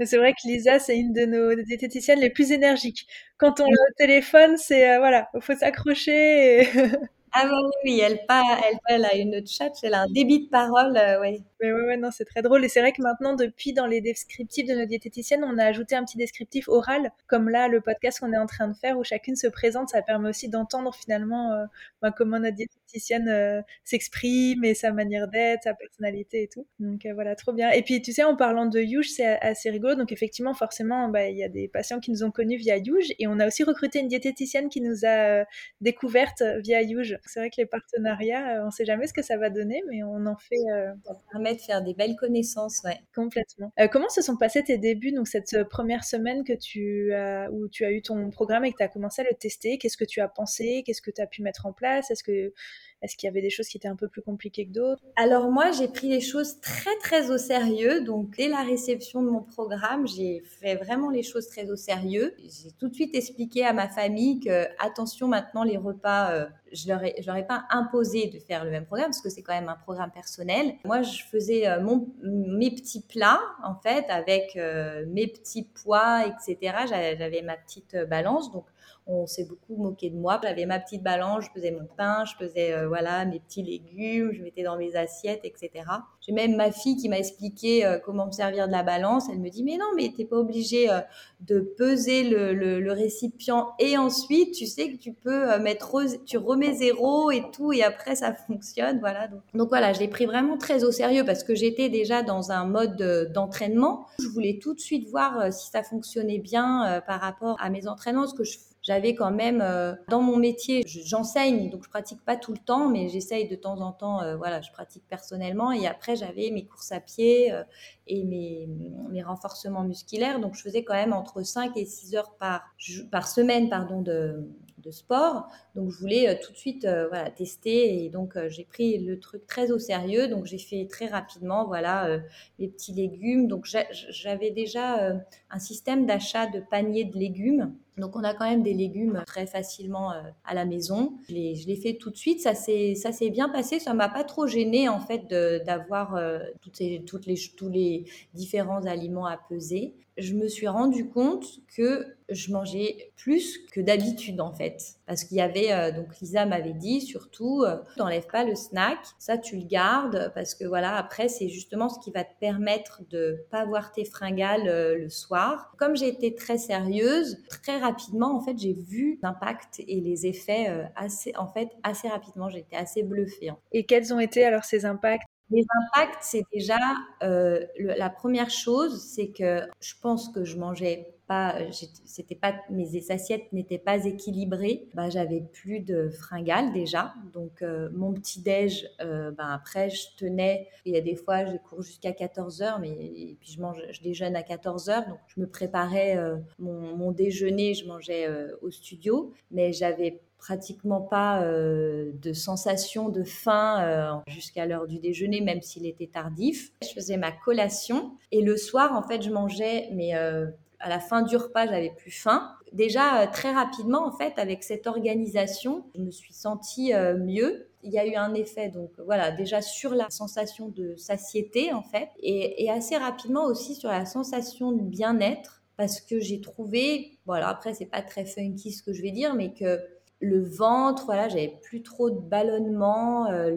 C'est 0.03 0.17
vrai 0.17 0.33
que 0.33 0.47
Lisa, 0.47 0.79
c'est 0.79 0.97
une 0.97 1.13
de 1.13 1.25
nos 1.25 1.55
diététiciennes 1.63 2.19
les 2.19 2.29
plus 2.29 2.51
énergiques. 2.51 3.07
Quand 3.41 3.59
on 3.59 3.65
le 3.69 3.93
téléphone, 3.97 4.55
c'est 4.57 4.89
euh, 4.89 4.99
voilà, 4.99 5.29
il 5.35 5.41
faut 5.41 5.55
s'accrocher. 5.55 6.69
Ah 7.33 7.45
oui, 7.85 8.01
elle, 8.01 8.19
elle, 8.27 8.77
elle, 8.89 9.05
a 9.05 9.15
une 9.15 9.45
chat, 9.47 9.71
elle 9.83 9.93
a 9.93 10.01
un 10.01 10.07
débit 10.07 10.45
de 10.45 10.49
parole, 10.49 10.97
euh, 10.97 11.21
oui. 11.21 11.41
Mais 11.61 11.71
ouais, 11.71 11.81
ouais, 11.83 11.97
non, 11.97 12.09
c'est 12.11 12.25
très 12.25 12.41
drôle. 12.41 12.65
Et 12.65 12.67
c'est 12.67 12.81
vrai 12.81 12.91
que 12.91 13.01
maintenant, 13.01 13.35
depuis, 13.35 13.71
dans 13.71 13.85
les 13.85 14.01
descriptifs 14.01 14.67
de 14.67 14.73
nos 14.73 14.85
diététiciennes, 14.85 15.43
on 15.45 15.57
a 15.57 15.63
ajouté 15.63 15.95
un 15.95 16.03
petit 16.03 16.17
descriptif 16.17 16.67
oral, 16.67 17.11
comme 17.27 17.47
là, 17.47 17.69
le 17.69 17.79
podcast 17.79 18.19
qu'on 18.19 18.33
est 18.33 18.37
en 18.37 18.47
train 18.47 18.67
de 18.67 18.73
faire, 18.75 18.97
où 18.97 19.05
chacune 19.05 19.37
se 19.37 19.47
présente. 19.47 19.89
Ça 19.89 20.01
permet 20.01 20.27
aussi 20.27 20.49
d'entendre 20.49 20.93
finalement 20.93 21.53
euh, 21.53 21.65
bah, 22.01 22.11
comment 22.11 22.37
notre 22.37 22.55
diététicienne 22.55 23.29
euh, 23.29 23.61
s'exprime 23.85 24.65
et 24.65 24.73
sa 24.73 24.91
manière 24.91 25.29
d'être, 25.29 25.63
sa 25.63 25.73
personnalité 25.73 26.43
et 26.43 26.47
tout. 26.49 26.67
Donc 26.79 27.07
voilà, 27.13 27.35
trop 27.35 27.53
bien. 27.53 27.69
Et 27.71 27.81
puis, 27.81 28.01
tu 28.01 28.11
sais, 28.11 28.25
en 28.25 28.35
parlant 28.35 28.65
de 28.65 28.79
Youge, 28.81 29.09
c'est 29.09 29.39
assez 29.39 29.69
rigolo. 29.69 29.95
Donc 29.95 30.11
effectivement, 30.11 30.53
forcément, 30.53 31.07
bah, 31.07 31.29
il 31.29 31.37
y 31.37 31.43
a 31.43 31.49
des 31.49 31.69
patients 31.69 32.01
qui 32.01 32.11
nous 32.11 32.25
ont 32.25 32.31
connus 32.31 32.57
via 32.57 32.75
Youge. 32.75 33.13
Et 33.19 33.27
on 33.27 33.39
a 33.39 33.47
aussi 33.47 33.63
recruté 33.63 33.99
une 33.99 34.09
diététicienne 34.09 34.67
qui 34.67 34.81
nous 34.81 35.05
a 35.05 35.45
découvertes 35.79 36.43
via 36.59 36.81
Youge. 36.81 37.20
C'est 37.25 37.39
vrai 37.39 37.49
que 37.49 37.57
les 37.57 37.65
partenariats, 37.65 38.57
euh, 38.57 38.63
on 38.63 38.65
ne 38.67 38.71
sait 38.71 38.85
jamais 38.85 39.07
ce 39.07 39.13
que 39.13 39.21
ça 39.21 39.37
va 39.37 39.49
donner, 39.49 39.83
mais 39.89 40.03
on 40.03 40.25
en 40.25 40.37
fait. 40.37 40.55
Euh, 40.73 40.93
ça 41.05 41.13
permet 41.31 41.55
de 41.55 41.61
faire 41.61 41.81
des 41.81 41.93
belles 41.93 42.15
connaissances, 42.15 42.81
ouais. 42.83 42.99
Complètement. 43.15 43.71
Euh, 43.79 43.87
comment 43.87 44.09
se 44.09 44.21
sont 44.21 44.37
passés 44.37 44.63
tes 44.63 44.77
débuts, 44.77 45.11
donc 45.11 45.27
cette 45.27 45.63
première 45.69 46.03
semaine 46.03 46.43
que 46.43 46.53
tu 46.53 47.13
as, 47.13 47.49
où 47.51 47.67
tu 47.67 47.85
as 47.85 47.91
eu 47.91 48.01
ton 48.01 48.29
programme 48.29 48.65
et 48.65 48.71
que 48.71 48.77
tu 48.77 48.83
as 48.83 48.89
commencé 48.89 49.21
à 49.21 49.25
le 49.29 49.35
tester? 49.35 49.77
Qu'est-ce 49.77 49.97
que 49.97 50.05
tu 50.05 50.21
as 50.21 50.27
pensé? 50.27 50.83
Qu'est-ce 50.85 51.01
que 51.01 51.11
tu 51.11 51.21
as 51.21 51.27
pu 51.27 51.41
mettre 51.41 51.65
en 51.65 51.73
place? 51.73 52.11
Est-ce 52.11 52.23
que 52.23 52.53
est-ce 53.01 53.15
qu'il 53.17 53.27
y 53.27 53.29
avait 53.29 53.41
des 53.41 53.49
choses 53.49 53.67
qui 53.67 53.77
étaient 53.77 53.87
un 53.87 53.95
peu 53.95 54.07
plus 54.07 54.21
compliquées 54.21 54.65
que 54.67 54.71
d'autres? 54.71 55.01
Alors 55.15 55.49
moi, 55.49 55.71
j'ai 55.71 55.87
pris 55.87 56.07
les 56.07 56.21
choses 56.21 56.59
très 56.61 56.95
très 57.01 57.31
au 57.31 57.37
sérieux. 57.37 58.01
Donc 58.01 58.35
dès 58.37 58.47
la 58.47 58.61
réception 58.61 59.23
de 59.23 59.29
mon 59.29 59.41
programme, 59.41 60.07
j'ai 60.07 60.43
fait 60.45 60.75
vraiment 60.75 61.09
les 61.09 61.23
choses 61.23 61.47
très 61.47 61.69
au 61.71 61.75
sérieux. 61.75 62.35
J'ai 62.37 62.71
tout 62.79 62.89
de 62.89 62.93
suite 62.93 63.15
expliqué 63.15 63.65
à 63.65 63.73
ma 63.73 63.87
famille 63.87 64.39
que 64.39 64.67
attention 64.79 65.27
maintenant 65.27 65.63
les 65.63 65.77
repas, 65.77 66.31
euh, 66.31 66.45
je 66.71 66.87
leur 66.87 67.03
ai, 67.03 67.15
je 67.19 67.25
leur 67.25 67.37
ai 67.37 67.45
pas 67.45 67.65
imposé 67.71 68.27
de 68.27 68.37
faire 68.39 68.63
le 68.63 68.71
même 68.71 68.85
programme 68.85 69.09
parce 69.09 69.21
que 69.21 69.29
c'est 69.29 69.41
quand 69.41 69.53
même 69.53 69.69
un 69.69 69.75
programme 69.75 70.11
personnel. 70.11 70.75
Moi, 70.85 71.01
je 71.01 71.23
faisais 71.23 71.67
euh, 71.67 71.81
mon, 71.81 72.07
mes 72.21 72.69
petits 72.69 73.01
plats 73.01 73.41
en 73.63 73.75
fait 73.75 74.05
avec 74.09 74.55
euh, 74.57 75.05
mes 75.07 75.27
petits 75.27 75.63
poids, 75.63 76.25
etc. 76.27 76.85
J'avais 76.87 77.41
ma 77.41 77.57
petite 77.57 77.97
balance 78.07 78.51
donc 78.51 78.65
on 79.07 79.25
s'est 79.27 79.45
beaucoup 79.45 79.75
moqué 79.75 80.09
de 80.09 80.15
moi. 80.15 80.39
J'avais 80.43 80.65
ma 80.65 80.79
petite 80.79 81.03
balance, 81.03 81.45
je 81.45 81.49
faisais 81.51 81.71
mon 81.71 81.85
pain, 81.97 82.25
je 82.25 82.35
faisais 82.35 82.73
euh, 82.73 82.87
voilà 82.87 83.25
mes 83.25 83.39
petits 83.39 83.63
légumes, 83.63 84.31
je 84.33 84.41
mettais 84.41 84.63
dans 84.63 84.77
mes 84.77 84.95
assiettes, 84.95 85.41
etc. 85.43 85.85
J'ai 86.21 86.33
même 86.33 86.55
ma 86.55 86.71
fille 86.71 86.97
qui 86.97 87.09
m'a 87.09 87.17
expliqué 87.17 87.85
euh, 87.85 87.97
comment 87.97 88.27
me 88.27 88.31
servir 88.31 88.67
de 88.67 88.71
la 88.71 88.83
balance. 88.83 89.25
Elle 89.31 89.39
me 89.39 89.49
dit 89.49 89.63
mais 89.63 89.77
non, 89.77 89.87
mais 89.95 90.13
t'es 90.15 90.25
pas 90.25 90.37
obligé 90.37 90.89
euh, 90.91 90.99
de 91.41 91.59
peser 91.59 92.23
le, 92.23 92.91
récipient 92.91 93.69
et 93.79 93.97
ensuite 93.97 94.53
tu 94.53 94.67
sais 94.67 94.91
que 94.91 94.97
tu 94.97 95.13
peux 95.13 95.57
mettre, 95.59 95.95
tu 96.25 96.37
remets 96.37 96.73
zéro 96.73 97.31
et 97.31 97.43
tout 97.53 97.73
et 97.73 97.83
après 97.83 98.15
ça 98.15 98.33
fonctionne. 98.33 98.99
Voilà. 98.99 99.27
Donc, 99.27 99.41
donc 99.53 99.69
voilà, 99.69 99.93
je 99.93 99.99
l'ai 99.99 100.07
pris 100.07 100.25
vraiment 100.25 100.57
très 100.57 100.83
au 100.83 100.91
sérieux 100.91 101.23
parce 101.25 101.43
que 101.43 101.55
j'étais 101.55 101.89
déjà 101.89 102.21
dans 102.21 102.51
un 102.51 102.65
mode 102.65 103.31
d'entraînement. 103.33 104.05
Je 104.19 104.27
voulais 104.27 104.59
tout 104.61 104.73
de 104.73 104.79
suite 104.79 105.07
voir 105.09 105.51
si 105.53 105.69
ça 105.71 105.83
fonctionnait 105.83 106.39
bien 106.39 107.01
par 107.07 107.21
rapport 107.21 107.55
à 107.59 107.69
mes 107.69 107.87
entraînements, 107.87 108.27
ce 108.27 108.33
que 108.33 108.43
je 108.43 108.57
j'avais 108.81 109.15
quand 109.15 109.31
même 109.31 109.61
euh, 109.61 109.93
dans 110.09 110.21
mon 110.21 110.37
métier, 110.37 110.83
j'enseigne, 110.85 111.69
donc 111.69 111.83
je 111.83 111.89
pratique 111.89 112.23
pas 112.25 112.35
tout 112.35 112.51
le 112.51 112.57
temps, 112.57 112.89
mais 112.89 113.09
j'essaye 113.09 113.47
de 113.47 113.55
temps 113.55 113.79
en 113.81 113.91
temps, 113.91 114.21
euh, 114.21 114.35
voilà, 114.35 114.61
je 114.61 114.71
pratique 114.71 115.03
personnellement. 115.07 115.71
Et 115.71 115.87
après, 115.87 116.15
j'avais 116.15 116.49
mes 116.51 116.65
courses 116.65 116.91
à 116.91 116.99
pied 116.99 117.51
euh, 117.51 117.63
et 118.07 118.23
mes, 118.23 118.67
mes, 119.09 119.23
renforcements 119.23 119.83
musculaires, 119.83 120.39
donc 120.39 120.55
je 120.55 120.61
faisais 120.61 120.83
quand 120.83 120.95
même 120.95 121.13
entre 121.13 121.43
5 121.43 121.77
et 121.77 121.85
6 121.85 122.15
heures 122.15 122.35
par, 122.37 122.63
par 123.11 123.27
semaine, 123.27 123.69
pardon, 123.69 124.01
de, 124.01 124.47
de 124.81 124.91
sport. 124.91 125.47
Donc 125.75 125.91
je 125.91 125.97
voulais 125.97 126.29
euh, 126.29 126.35
tout 126.41 126.51
de 126.51 126.57
suite 126.57 126.85
euh, 126.85 127.07
voilà, 127.07 127.29
tester 127.29 128.03
et 128.03 128.09
donc 128.09 128.35
euh, 128.35 128.49
j'ai 128.49 128.65
pris 128.65 128.97
le 128.97 129.19
truc 129.19 129.45
très 129.47 129.71
au 129.71 129.79
sérieux. 129.79 130.27
Donc 130.27 130.45
j'ai 130.45 130.57
fait 130.57 130.87
très 130.89 131.07
rapidement 131.07 131.65
voilà 131.65 132.19
les 132.59 132.67
petits 132.67 132.93
légumes. 132.93 133.47
Donc 133.47 133.67
j'avais 134.09 134.51
déjà 134.51 135.13
un 135.49 135.59
système 135.59 136.05
d'achat 136.05 136.47
de 136.47 136.59
paniers 136.59 137.05
de 137.05 137.17
légumes. 137.17 137.73
Donc 137.97 138.15
on 138.15 138.23
a 138.23 138.33
quand 138.33 138.49
même 138.49 138.63
des 138.63 138.73
légumes 138.73 139.23
très 139.25 139.45
facilement 139.45 140.13
à 140.45 140.53
la 140.53 140.65
maison. 140.65 141.13
Je 141.27 141.33
l'ai 141.33 141.75
fait 141.75 141.95
tout 141.95 142.09
de 142.09 142.17
suite. 142.17 142.41
Ça 142.41 142.53
s'est 142.53 143.29
bien 143.29 143.49
passé. 143.49 143.79
Ça 143.79 143.93
m'a 143.93 144.09
pas 144.09 144.23
trop 144.23 144.47
gêné 144.47 144.89
en 144.89 144.99
fait 144.99 145.27
d'avoir 145.27 146.19
toutes, 146.61 146.81
toutes 147.05 147.25
les 147.25 147.39
tous 147.57 147.69
les 147.69 148.05
différents 148.33 148.85
aliments 148.85 149.25
à 149.25 149.37
peser 149.37 149.95
je 150.17 150.33
me 150.33 150.47
suis 150.47 150.67
rendu 150.67 151.09
compte 151.09 151.45
que 151.75 152.05
je 152.29 152.51
mangeais 152.51 153.11
plus 153.17 153.59
que 153.71 153.81
d'habitude 153.81 154.39
en 154.41 154.53
fait. 154.53 154.95
Parce 155.05 155.23
qu'il 155.23 155.37
y 155.37 155.41
avait, 155.41 155.71
euh, 155.71 155.91
donc 155.91 156.19
Lisa 156.19 156.45
m'avait 156.45 156.73
dit 156.73 157.01
surtout, 157.01 157.63
euh, 157.63 157.77
t'enlèves 157.97 158.27
pas 158.27 158.43
le 158.43 158.55
snack, 158.55 158.99
ça 159.19 159.37
tu 159.37 159.57
le 159.57 159.65
gardes 159.65 160.31
parce 160.33 160.55
que 160.55 160.65
voilà, 160.65 160.95
après 160.95 161.27
c'est 161.27 161.49
justement 161.49 161.89
ce 161.89 161.99
qui 161.99 162.11
va 162.11 162.23
te 162.23 162.33
permettre 162.39 163.01
de 163.09 163.45
pas 163.49 163.59
avoir 163.59 163.91
tes 163.91 164.05
fringales 164.05 164.67
euh, 164.67 164.97
le 164.97 165.09
soir. 165.09 165.73
Comme 165.77 165.95
j'ai 165.95 166.07
été 166.07 166.35
très 166.35 166.57
sérieuse, 166.57 167.37
très 167.49 167.77
rapidement 167.81 168.35
en 168.35 168.41
fait 168.41 168.57
j'ai 168.57 168.73
vu 168.73 169.19
l'impact 169.21 169.81
et 169.87 169.99
les 169.99 170.25
effets 170.25 170.69
euh, 170.69 170.85
assez, 170.95 171.35
en 171.35 171.47
fait 171.47 171.69
assez 171.83 172.07
rapidement, 172.07 172.49
j'ai 172.49 172.59
été 172.59 172.75
assez 172.75 173.03
bluffée. 173.03 173.51
Et 173.71 173.85
quels 173.85 174.13
ont 174.13 174.19
été 174.19 174.45
alors 174.45 174.63
ces 174.63 174.85
impacts? 174.85 175.25
Les 175.49 175.65
impacts, 175.83 176.19
c'est 176.21 176.43
déjà 176.53 176.79
euh, 177.23 177.65
la 177.77 178.09
première 178.09 178.49
chose, 178.49 179.03
c'est 179.03 179.31
que 179.31 179.67
je 179.81 179.93
pense 180.01 180.29
que 180.29 180.45
je 180.45 180.57
mangeais 180.57 181.13
pas, 181.31 181.55
c'était 182.03 182.35
pas, 182.35 182.53
mes 182.69 183.09
assiettes 183.09 183.53
n'étaient 183.53 183.77
pas 183.77 184.05
équilibrées, 184.05 184.89
bah, 184.93 185.09
j'avais 185.09 185.39
plus 185.39 185.79
de 185.79 186.09
fringales 186.09 186.73
déjà. 186.73 187.13
Donc, 187.33 187.63
mon 187.93 188.11
petit 188.11 188.41
déj, 188.41 188.89
ben 188.99 189.35
après, 189.39 189.89
je 189.89 190.07
tenais. 190.17 190.67
Il 190.85 190.93
y 190.93 190.97
a 190.97 191.01
des 191.01 191.15
fois, 191.15 191.45
je 191.45 191.55
cours 191.57 191.81
jusqu'à 191.81 192.11
14 192.11 192.61
heures, 192.61 192.79
mais 192.79 192.89
et 192.89 193.37
puis 193.39 193.53
je 193.53 193.61
mange, 193.61 193.81
je 193.91 194.01
déjeune 194.01 194.35
à 194.35 194.43
14 194.43 194.89
heures. 194.89 195.07
Donc, 195.07 195.19
je 195.27 195.39
me 195.39 195.47
préparais 195.47 196.17
mon, 196.59 196.97
mon, 196.97 197.11
déjeuner, 197.11 197.73
je 197.73 197.87
mangeais 197.87 198.27
au 198.61 198.69
studio, 198.69 199.33
mais 199.51 199.71
j'avais 199.71 200.19
pratiquement 200.41 201.01
pas 201.01 201.43
euh, 201.43 202.11
de 202.21 202.33
sensation 202.33 203.09
de 203.09 203.23
faim 203.23 203.77
euh, 203.79 204.11
jusqu'à 204.27 204.65
l'heure 204.65 204.87
du 204.87 204.99
déjeuner, 204.99 205.39
même 205.39 205.61
s'il 205.61 205.85
était 205.85 206.07
tardif. 206.07 206.71
Je 206.81 206.89
faisais 206.89 207.15
ma 207.15 207.31
collation 207.31 208.11
et 208.31 208.41
le 208.41 208.57
soir, 208.57 208.93
en 208.93 209.03
fait, 209.07 209.21
je 209.21 209.29
mangeais, 209.29 209.89
mais 209.93 210.15
euh, 210.15 210.47
à 210.81 210.89
la 210.89 210.99
fin 210.99 211.21
du 211.21 211.35
repas, 211.37 211.65
j'avais 211.67 211.93
plus 211.97 212.11
faim. 212.11 212.51
Déjà, 212.73 213.27
très 213.27 213.51
rapidement, 213.51 214.05
en 214.05 214.11
fait, 214.11 214.33
avec 214.37 214.63
cette 214.63 214.87
organisation, 214.87 215.85
je 215.95 216.01
me 216.01 216.11
suis 216.11 216.33
sentie 216.33 216.93
mieux. 216.93 217.67
Il 217.83 217.91
y 217.91 217.99
a 217.99 218.05
eu 218.05 218.15
un 218.15 218.33
effet, 218.33 218.69
donc 218.69 218.91
voilà, 219.05 219.31
déjà 219.31 219.61
sur 219.61 219.93
la 219.93 220.09
sensation 220.09 220.69
de 220.69 220.95
satiété, 220.95 221.73
en 221.73 221.81
fait, 221.81 222.09
et, 222.21 222.69
assez 222.69 222.95
rapidement 222.95 223.45
aussi 223.45 223.75
sur 223.75 223.89
la 223.89 224.05
sensation 224.05 224.71
de 224.71 224.81
bien-être, 224.81 225.63
parce 225.77 225.99
que 225.99 226.19
j'ai 226.19 226.41
trouvé, 226.41 227.17
bon 227.25 227.33
alors 227.33 227.49
après, 227.49 227.73
c'est 227.73 227.87
pas 227.87 228.01
très 228.03 228.25
funky 228.25 228.71
ce 228.71 228.83
que 228.83 228.93
je 228.93 229.01
vais 229.01 229.11
dire, 229.11 229.33
mais 229.33 229.53
que 229.53 229.79
le 230.21 230.43
ventre, 230.43 231.05
voilà, 231.05 231.27
j'avais 231.27 231.57
plus 231.63 231.81
trop 231.81 232.09
de 232.09 232.19
ballonnement, 232.19 233.27
euh, 233.31 233.49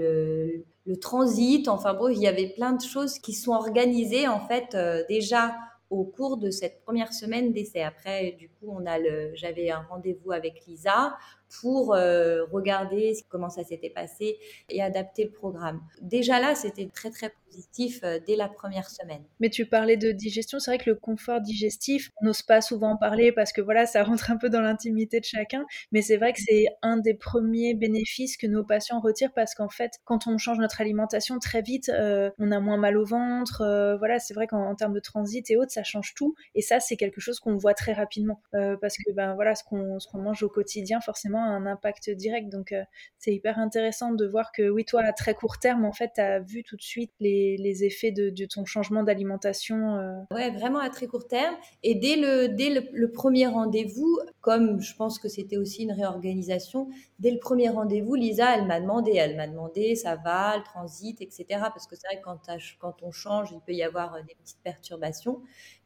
le, 0.86 0.96
transit, 1.00 1.68
enfin 1.68 1.94
bon, 1.94 2.08
il 2.08 2.18
y 2.18 2.26
avait 2.26 2.48
plein 2.48 2.72
de 2.72 2.82
choses 2.82 3.18
qui 3.18 3.32
sont 3.32 3.52
organisées 3.52 4.28
en 4.28 4.40
fait 4.40 4.74
euh, 4.74 5.02
déjà 5.08 5.54
au 5.90 6.04
cours 6.04 6.36
de 6.36 6.50
cette 6.50 6.80
première 6.82 7.12
semaine 7.12 7.52
d'essai. 7.52 7.82
Après, 7.82 8.32
du 8.32 8.48
coup, 8.48 8.68
on 8.68 8.86
a 8.86 8.98
le, 8.98 9.34
j'avais 9.34 9.70
un 9.70 9.82
rendez-vous 9.82 10.32
avec 10.32 10.66
Lisa 10.66 11.16
pour 11.60 11.94
euh, 11.94 12.44
regarder 12.52 13.14
comment 13.28 13.50
ça 13.50 13.64
s'était 13.64 13.90
passé 13.90 14.38
et 14.68 14.82
adapter 14.82 15.24
le 15.24 15.30
programme. 15.30 15.80
Déjà 16.00 16.40
là, 16.40 16.54
c'était 16.54 16.88
très 16.92 17.10
très 17.10 17.32
positif 17.46 18.00
euh, 18.02 18.18
dès 18.26 18.36
la 18.36 18.48
première 18.48 18.90
semaine. 18.90 19.22
Mais 19.40 19.50
tu 19.50 19.66
parlais 19.66 19.96
de 19.96 20.10
digestion, 20.10 20.58
c'est 20.58 20.72
vrai 20.72 20.78
que 20.78 20.90
le 20.90 20.96
confort 20.96 21.40
digestif, 21.40 22.10
on 22.20 22.26
n'ose 22.26 22.42
pas 22.42 22.60
souvent 22.60 22.92
en 22.92 22.96
parler 22.96 23.32
parce 23.32 23.52
que 23.52 23.60
voilà, 23.60 23.86
ça 23.86 24.02
rentre 24.04 24.30
un 24.30 24.36
peu 24.36 24.50
dans 24.50 24.60
l'intimité 24.60 25.20
de 25.20 25.24
chacun, 25.24 25.64
mais 25.92 26.02
c'est 26.02 26.16
vrai 26.16 26.32
que 26.32 26.40
c'est 26.40 26.66
un 26.82 26.96
des 26.96 27.14
premiers 27.14 27.74
bénéfices 27.74 28.36
que 28.36 28.46
nos 28.46 28.64
patients 28.64 29.00
retirent 29.00 29.32
parce 29.32 29.54
qu'en 29.54 29.68
fait, 29.68 29.92
quand 30.04 30.26
on 30.26 30.38
change 30.38 30.58
notre 30.58 30.80
alimentation 30.80 31.38
très 31.38 31.62
vite, 31.62 31.88
euh, 31.88 32.30
on 32.38 32.50
a 32.50 32.60
moins 32.60 32.78
mal 32.78 32.96
au 32.96 33.04
ventre, 33.04 33.96
voilà, 33.98 34.18
c'est 34.18 34.34
vrai 34.34 34.46
qu'en 34.46 34.74
termes 34.74 34.94
de 34.94 35.00
transit 35.00 35.48
et 35.50 35.56
autres, 35.56 35.72
ça 35.72 35.84
change 35.84 36.14
tout 36.14 36.34
et 36.54 36.62
ça 36.62 36.80
c'est 36.80 36.96
quelque 36.96 37.20
chose 37.20 37.38
qu'on 37.40 37.56
voit 37.56 37.74
très 37.74 37.92
rapidement 37.92 38.40
parce 38.52 38.96
que 38.96 39.12
ben 39.12 39.34
voilà, 39.34 39.54
ce 39.54 39.62
qu'on 39.64 40.18
mange 40.18 40.42
au 40.42 40.48
quotidien 40.48 41.00
forcément 41.00 41.33
un 41.42 41.66
impact 41.66 42.10
direct. 42.10 42.50
Donc, 42.50 42.72
euh, 42.72 42.82
c'est 43.18 43.34
hyper 43.34 43.58
intéressant 43.58 44.12
de 44.12 44.26
voir 44.26 44.52
que, 44.52 44.68
oui, 44.68 44.84
toi, 44.84 45.02
à 45.02 45.12
très 45.12 45.34
court 45.34 45.58
terme, 45.58 45.84
en 45.84 45.92
fait, 45.92 46.12
tu 46.14 46.20
as 46.20 46.40
vu 46.40 46.62
tout 46.62 46.76
de 46.76 46.82
suite 46.82 47.12
les, 47.20 47.84
effets 47.84 48.12
de, 48.12 48.32
ton 48.46 48.64
changement 48.64 49.02
d'alimentation. 49.02 49.96
Euh. 49.96 50.14
Ouais, 50.30 50.50
vraiment 50.50 50.78
à 50.78 50.90
très 50.90 51.06
court 51.06 51.26
terme. 51.26 51.54
Et 51.82 51.94
dès 51.94 52.16
le, 52.16 52.48
dès 52.48 52.70
le, 52.70 53.10
premier 53.10 53.46
rendez-vous, 53.46 54.18
comme 54.40 54.80
je 54.80 54.94
pense 54.94 55.18
que 55.18 55.28
c'était 55.28 55.56
aussi 55.56 55.84
une 55.84 55.92
réorganisation, 55.92 56.88
dès 57.18 57.30
le 57.30 57.38
premier 57.38 57.68
rendez-vous, 57.68 58.14
Lisa, 58.14 58.56
elle 58.56 58.66
m'a 58.66 58.80
demandé, 58.80 59.12
elle 59.16 59.36
m'a 59.36 59.46
demandé, 59.46 59.94
ça 59.94 60.16
va, 60.16 60.56
le 60.56 60.62
transit, 60.62 61.20
etc. 61.20 61.44
Parce 61.50 61.86
que 61.86 61.96
c'est 61.96 62.06
vrai 62.06 62.18
que 62.18 62.24
quand, 62.24 62.40
quand 62.78 63.02
on 63.02 63.12
change, 63.12 63.50
il 63.52 63.60
peut 63.60 63.72
y 63.72 63.82
avoir 63.82 64.14
euh, 64.14 64.22
des 64.22 64.34
petites 64.34 64.62
perturbations. 64.62 65.42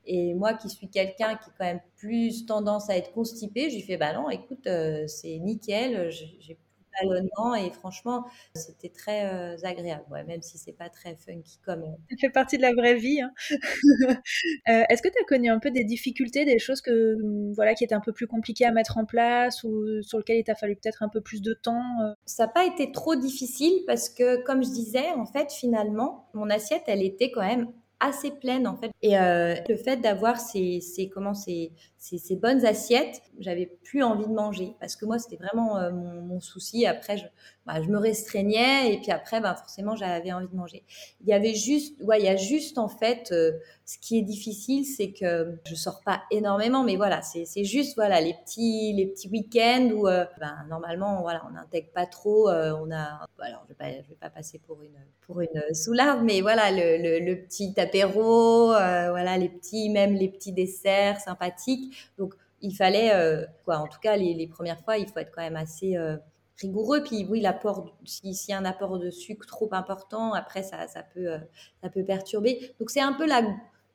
Et 0.07 0.35
moi, 0.35 0.55
qui 0.55 0.71
suis 0.71 0.89
quelqu'un 0.89 1.37
qui 1.37 1.51
a 1.51 1.53
quand 1.59 1.65
même 1.65 1.81
plus 1.97 2.47
tendance 2.47 2.89
à 2.89 2.97
être 2.97 3.13
constipé, 3.13 3.71
je 3.71 3.77
lui 3.77 3.83
fais 3.83 3.97
bah 3.97 4.13
non, 4.15 4.31
écoute, 4.31 4.67
euh, 4.67 5.07
c'est 5.07 5.39
nickel, 5.39 6.11
j'ai 6.11 6.55
plus 6.55 6.69
ballonnement 7.01 7.55
et 7.55 7.71
franchement, 7.71 8.25
c'était 8.55 8.89
très 8.89 9.27
euh, 9.27 9.57
agréable, 9.63 10.05
ouais, 10.11 10.25
même 10.25 10.43
si 10.43 10.59
c'est 10.59 10.73
pas 10.73 10.89
très 10.89 11.17
funky 11.17 11.59
comme. 11.65 11.83
Euh. 11.83 11.97
Ça 12.11 12.17
fait 12.21 12.31
partie 12.31 12.57
de 12.57 12.63
la 12.63 12.73
vraie 12.73 12.95
vie. 12.95 13.21
Hein. 13.21 13.33
Est-ce 14.67 15.03
que 15.03 15.09
tu 15.09 15.19
as 15.21 15.25
connu 15.27 15.51
un 15.51 15.59
peu 15.59 15.71
des 15.71 15.85
difficultés, 15.85 16.45
des 16.45 16.59
choses 16.59 16.81
que 16.81 17.17
mm, 17.23 17.53
voilà 17.53 17.75
qui 17.75 17.85
étaient 17.85 17.95
un 17.95 18.01
peu 18.01 18.13
plus 18.13 18.27
compliquées 18.27 18.65
à 18.65 18.73
mettre 18.73 18.99
en 18.99 19.05
place 19.05 19.63
ou 19.65 20.03
sur 20.03 20.19
lesquelles 20.19 20.39
il 20.39 20.45
t'a 20.45 20.55
fallu 20.55 20.75
peut-être 20.77 21.03
un 21.03 21.09
peu 21.09 21.21
plus 21.21 21.43
de 21.43 21.55
temps 21.55 21.83
Ça 22.25 22.47
n'a 22.47 22.53
pas 22.53 22.65
été 22.65 22.93
trop 22.93 23.15
difficile 23.15 23.83
parce 23.87 24.09
que, 24.09 24.43
comme 24.45 24.63
je 24.65 24.71
disais, 24.71 25.11
en 25.13 25.27
fait, 25.27 25.53
finalement, 25.53 26.29
mon 26.35 26.51
assiette, 26.51 26.85
elle 26.87 27.03
était 27.03 27.31
quand 27.31 27.43
même 27.43 27.69
assez 28.01 28.31
pleine 28.31 28.67
en 28.67 28.77
fait. 28.77 28.91
Et 29.03 29.19
euh, 29.19 29.55
le 29.69 29.77
fait 29.77 29.97
d'avoir 29.97 30.39
ces, 30.39 30.81
ces, 30.81 31.09
comment, 31.09 31.35
ces, 31.35 31.73
ces, 31.99 32.37
bonnes 32.37 32.65
assiettes, 32.65 33.23
j'avais 33.41 33.67
plus 33.67 34.03
envie 34.03 34.27
de 34.27 34.33
manger 34.33 34.75
parce 34.81 34.97
que 34.97 35.05
moi 35.05 35.19
c'était 35.19 35.37
vraiment 35.37 35.77
euh, 35.77 35.91
mon, 35.91 36.23
mon, 36.23 36.41
souci. 36.41 36.87
Après, 36.87 37.19
je, 37.19 37.25
bah, 37.69 37.83
je 37.83 37.89
me 37.91 37.99
restreignais 37.99 38.95
et 38.95 38.99
puis 38.99 39.11
après, 39.11 39.43
bah, 39.43 39.55
forcément, 39.55 39.95
j'avais 39.95 40.33
envie 40.33 40.49
de 40.49 40.57
manger. 40.57 40.85
Il 41.21 41.29
y 41.29 41.35
avait 41.35 41.53
juste, 41.53 42.01
ouais, 42.03 42.19
il 42.19 42.25
y 42.25 42.29
a 42.29 42.37
juste 42.37 42.79
en 42.79 42.89
fait, 42.89 43.29
euh, 43.31 43.53
ce 43.85 43.99
qui 43.99 44.19
est 44.19 44.23
difficile, 44.23 44.87
c'est 44.87 45.13
que 45.13 45.59
je 45.67 45.75
sors 45.75 46.01
pas 46.03 46.23
énormément, 46.31 46.83
mais 46.83 46.97
voilà, 46.97 47.21
c'est 47.21 47.65
juste 47.65 47.95
voilà 47.97 48.23
les 48.23 48.33
petits 48.33 48.95
les 48.95 49.07
petits 49.07 49.29
week-ends 49.29 49.91
où 49.95 50.09
euh, 50.09 50.25
ben, 50.41 50.57
normalement 50.71 51.21
voilà 51.21 51.43
on 51.47 51.53
n'intègre 51.53 51.91
pas 51.93 52.07
trop, 52.07 52.49
euh, 52.49 52.73
on 52.81 52.91
a 52.91 53.27
alors 53.41 53.65
je 53.65 53.69
vais 53.69 53.75
pas 53.75 53.91
je 53.91 54.09
vais 54.09 54.19
pas 54.19 54.31
passer 54.31 54.59
pour 54.67 54.83
une 54.83 54.99
pour 55.27 55.43
une 55.43 55.75
soularde, 55.75 56.23
mais 56.25 56.41
voilà 56.41 56.71
le, 56.71 57.19
le, 57.23 57.35
petit 57.43 57.79
apéro, 57.79 58.69
voilà 58.69 59.37
les 59.37 59.51
petits 59.51 59.91
même 59.91 60.15
les 60.15 60.29
petits 60.29 60.53
desserts 60.53 61.21
sympathiques. 61.21 61.88
Donc 62.19 62.35
il 62.61 62.75
fallait 62.75 63.13
quoi, 63.65 63.79
en 63.79 63.87
tout 63.87 64.01
cas 64.01 64.17
les, 64.17 64.35
les 64.35 64.47
premières 64.47 64.81
fois, 64.81 64.99
il 64.99 65.07
faut 65.07 65.19
être 65.19 65.33
quand 65.35 65.43
même 65.43 65.57
assez 65.57 65.97
rigoureux. 66.61 67.03
Puis 67.03 67.27
oui, 67.29 67.41
l'apport, 67.41 67.97
s'il 68.05 68.35
y 68.49 68.53
a 68.53 68.59
un 68.59 68.65
apport 68.65 68.99
de 68.99 69.11
sucre 69.11 69.47
trop 69.47 69.69
important, 69.73 70.35
après 70.35 70.63
ça, 70.63 70.87
ça, 70.89 71.03
peut, 71.03 71.33
euh, 71.33 71.39
ça 71.83 71.89
peut 71.89 72.05
perturber. 72.05 72.73
Donc 72.79 72.91
c'est 72.91 73.01
un 73.01 73.13
peu 73.13 73.27
la, 73.27 73.43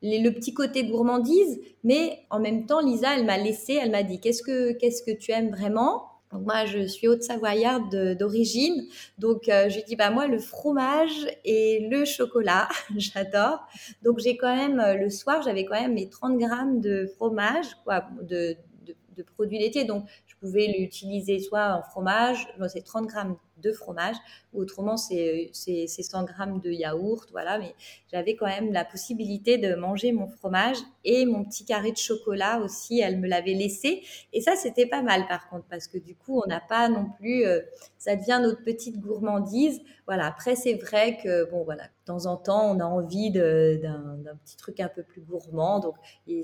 le 0.02 0.30
petit 0.30 0.54
côté 0.54 0.84
gourmandise, 0.84 1.60
mais 1.82 2.24
en 2.30 2.40
même 2.40 2.66
temps, 2.66 2.80
Lisa, 2.80 3.16
elle 3.16 3.24
m'a 3.24 3.38
laissé, 3.38 3.74
elle 3.74 3.90
m'a 3.90 4.02
dit, 4.02 4.20
qu'est-ce 4.20 4.42
que, 4.42 4.72
qu'est-ce 4.72 5.02
que 5.02 5.16
tu 5.16 5.32
aimes 5.32 5.50
vraiment? 5.50 6.10
Donc 6.34 6.44
moi, 6.44 6.66
je 6.66 6.86
suis 6.86 7.06
haute-savoyarde 7.06 8.16
d'origine. 8.18 8.86
Donc 9.18 9.48
euh, 9.48 9.68
je 9.68 9.80
dis 9.86 9.94
bah 9.94 10.10
moi 10.10 10.26
le 10.26 10.38
fromage 10.38 11.26
et 11.44 11.86
le 11.88 12.04
chocolat, 12.04 12.68
j'adore. 12.96 13.64
Donc 14.02 14.18
j'ai 14.18 14.36
quand 14.36 14.54
même 14.54 14.80
euh, 14.80 14.94
le 14.94 15.10
soir, 15.10 15.42
j'avais 15.42 15.64
quand 15.64 15.80
même 15.80 15.94
mes 15.94 16.08
30 16.08 16.36
grammes 16.38 16.80
de 16.80 17.06
fromage, 17.16 17.76
quoi, 17.84 18.04
de, 18.20 18.56
de, 19.16 19.22
produits 19.22 19.60
laitiers. 19.60 19.84
Donc 19.84 20.04
pouvez 20.44 20.78
l'utiliser 20.78 21.38
soit 21.38 21.74
en 21.74 21.82
fromage, 21.82 22.46
c'est 22.68 22.84
30 22.84 23.06
grammes 23.06 23.36
de 23.64 23.72
fromage, 23.72 24.16
ou 24.52 24.60
autrement 24.60 24.96
c'est 24.96 25.50
100 25.52 26.24
grammes 26.24 26.60
de 26.60 26.70
yaourt, 26.70 27.28
voilà, 27.32 27.58
mais 27.58 27.74
j'avais 28.12 28.36
quand 28.36 28.46
même 28.46 28.72
la 28.72 28.84
possibilité 28.84 29.58
de 29.58 29.74
manger 29.74 30.12
mon 30.12 30.28
fromage 30.28 30.76
et 31.04 31.24
mon 31.26 31.44
petit 31.44 31.64
carré 31.64 31.92
de 31.92 31.96
chocolat 31.96 32.60
aussi, 32.60 33.00
elle 33.00 33.18
me 33.18 33.26
l'avait 33.26 33.54
laissé, 33.54 34.02
et 34.32 34.40
ça 34.40 34.56
c'était 34.56 34.86
pas 34.86 35.02
mal 35.02 35.26
par 35.26 35.48
contre, 35.48 35.64
parce 35.68 35.88
que 35.88 35.98
du 35.98 36.14
coup 36.14 36.40
on 36.44 36.48
n'a 36.48 36.60
pas 36.60 36.88
non 36.88 37.06
plus, 37.18 37.44
euh, 37.44 37.60
ça 37.98 38.16
devient 38.16 38.40
notre 38.42 38.62
petite 38.62 39.00
gourmandise, 39.00 39.80
voilà, 40.06 40.26
après 40.26 40.56
c'est 40.56 40.74
vrai 40.74 41.18
que, 41.22 41.50
bon 41.50 41.64
voilà, 41.64 41.84
de 41.84 42.04
temps 42.04 42.26
en 42.26 42.36
temps 42.36 42.70
on 42.70 42.80
a 42.80 42.84
envie 42.84 43.30
d'un 43.30 44.36
petit 44.44 44.56
truc 44.56 44.80
un 44.80 44.88
peu 44.88 45.02
plus 45.02 45.20
gourmand, 45.22 45.80
donc 45.80 45.94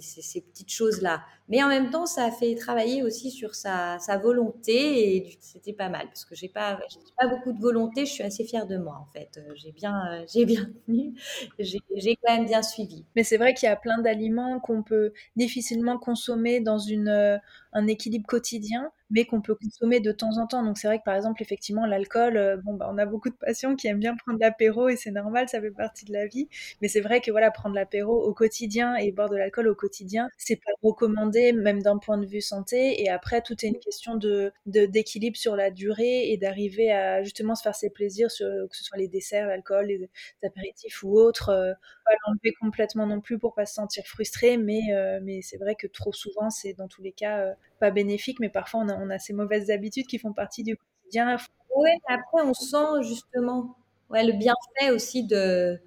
c'est 0.00 0.22
ces 0.22 0.40
petites 0.40 0.70
choses-là, 0.72 1.22
mais 1.48 1.62
en 1.62 1.68
même 1.68 1.90
temps 1.90 2.06
ça 2.06 2.24
a 2.24 2.30
fait 2.30 2.54
travailler 2.54 3.02
aussi 3.02 3.30
sur 3.30 3.54
sa, 3.54 3.98
sa 3.98 4.18
volonté, 4.18 5.16
et 5.16 5.38
c'était 5.40 5.72
pas 5.72 5.88
mal, 5.88 6.06
parce 6.06 6.24
que 6.24 6.34
j'ai 6.34 6.48
pas 6.48 6.78
pas 7.18 7.26
beaucoup 7.28 7.52
de 7.52 7.60
volonté, 7.60 8.06
je 8.06 8.12
suis 8.12 8.22
assez 8.22 8.44
fière 8.44 8.66
de 8.66 8.76
moi 8.78 8.98
en 9.00 9.06
fait. 9.12 9.38
Euh, 9.38 9.52
j'ai 9.54 9.72
bien, 9.72 10.02
euh, 10.12 10.24
j'ai 10.32 10.44
bien 10.44 10.70
tenu, 10.86 11.14
j'ai 11.58 12.16
quand 12.22 12.34
même 12.34 12.46
bien 12.46 12.62
suivi. 12.62 13.04
Mais 13.16 13.24
c'est 13.24 13.36
vrai 13.36 13.54
qu'il 13.54 13.68
y 13.68 13.72
a 13.72 13.76
plein 13.76 13.98
d'aliments 14.00 14.60
qu'on 14.60 14.82
peut 14.82 15.12
difficilement 15.36 15.98
consommer 15.98 16.60
dans 16.60 16.78
une, 16.78 17.08
euh, 17.08 17.38
un 17.72 17.86
équilibre 17.86 18.26
quotidien 18.26 18.92
mais 19.10 19.24
qu'on 19.24 19.40
peut 19.40 19.54
consommer 19.54 20.00
de 20.00 20.12
temps 20.12 20.38
en 20.38 20.46
temps. 20.46 20.62
Donc 20.64 20.78
c'est 20.78 20.86
vrai 20.86 20.98
que 20.98 21.04
par 21.04 21.16
exemple, 21.16 21.42
effectivement, 21.42 21.84
l'alcool, 21.84 22.36
euh, 22.36 22.56
bon, 22.56 22.74
bah, 22.74 22.88
on 22.90 22.98
a 22.98 23.06
beaucoup 23.06 23.28
de 23.28 23.34
patients 23.34 23.76
qui 23.76 23.88
aiment 23.88 23.98
bien 23.98 24.16
prendre 24.16 24.38
l'apéro 24.40 24.88
et 24.88 24.96
c'est 24.96 25.10
normal, 25.10 25.48
ça 25.48 25.60
fait 25.60 25.70
partie 25.70 26.04
de 26.04 26.12
la 26.12 26.26
vie. 26.26 26.48
Mais 26.80 26.88
c'est 26.88 27.00
vrai 27.00 27.20
que 27.20 27.30
voilà, 27.30 27.50
prendre 27.50 27.74
l'apéro 27.74 28.22
au 28.22 28.32
quotidien 28.32 28.94
et 28.96 29.12
boire 29.12 29.28
de 29.28 29.36
l'alcool 29.36 29.68
au 29.68 29.74
quotidien, 29.74 30.28
c'est 30.38 30.56
pas 30.56 30.70
recommandé, 30.82 31.52
même 31.52 31.82
d'un 31.82 31.98
point 31.98 32.18
de 32.18 32.26
vue 32.26 32.40
santé. 32.40 33.02
Et 33.02 33.10
après, 33.10 33.42
tout 33.42 33.54
est 33.64 33.68
une 33.68 33.78
question 33.78 34.14
de 34.16 34.52
d'équilibre 34.66 35.36
sur 35.36 35.56
la 35.56 35.70
durée 35.70 36.30
et 36.30 36.36
d'arriver 36.36 36.92
à 36.92 37.22
justement 37.22 37.54
se 37.54 37.62
faire 37.62 37.74
ses 37.74 37.90
plaisirs, 37.90 38.28
que 38.28 38.76
ce 38.76 38.84
soit 38.84 38.98
les 38.98 39.08
desserts, 39.08 39.48
l'alcool, 39.48 39.86
les, 39.86 40.08
apéritifs 40.44 41.02
ou 41.02 41.18
autres. 41.18 41.48
Euh, 41.50 41.72
pas 42.04 42.12
l'enlever 42.26 42.54
complètement 42.60 43.06
non 43.06 43.20
plus 43.20 43.38
pour 43.38 43.54
pas 43.54 43.66
se 43.66 43.74
sentir 43.74 44.04
frustré, 44.06 44.56
mais, 44.56 44.80
euh, 44.92 45.20
mais 45.22 45.42
c'est 45.42 45.58
vrai 45.58 45.74
que 45.74 45.86
trop 45.86 46.12
souvent, 46.12 46.50
c'est 46.50 46.72
dans 46.74 46.88
tous 46.88 47.02
les 47.02 47.12
cas 47.12 47.54
pas 47.78 47.90
bénéfique, 47.90 48.40
mais 48.40 48.48
parfois 48.48 48.80
on 48.80 48.88
a, 48.88 48.94
on 48.96 49.10
a 49.10 49.18
ces 49.18 49.32
mauvaises 49.32 49.70
habitudes 49.70 50.06
qui 50.06 50.18
font 50.18 50.32
partie 50.32 50.62
du 50.62 50.76
quotidien. 50.76 51.36
Oui, 51.76 51.90
après 52.08 52.42
on 52.42 52.54
sent 52.54 53.02
justement 53.02 53.76
ouais, 54.10 54.24
le 54.24 54.32
bienfait 54.32 54.90
aussi 54.90 55.24
de, 55.24 55.80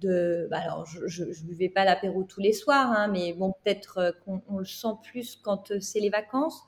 de. 0.00 0.48
Bah, 0.50 0.58
alors, 0.62 0.86
je 0.86 1.24
ne 1.24 1.46
buvais 1.46 1.68
pas 1.68 1.84
l'apéro 1.84 2.24
tous 2.24 2.40
les 2.40 2.52
soirs, 2.52 2.90
hein, 2.90 3.08
mais 3.08 3.32
bon, 3.32 3.52
peut-être 3.62 4.16
qu'on 4.24 4.58
le 4.58 4.64
sent 4.64 4.96
plus 5.02 5.36
quand 5.42 5.72
c'est 5.80 6.00
les 6.00 6.10
vacances. 6.10 6.62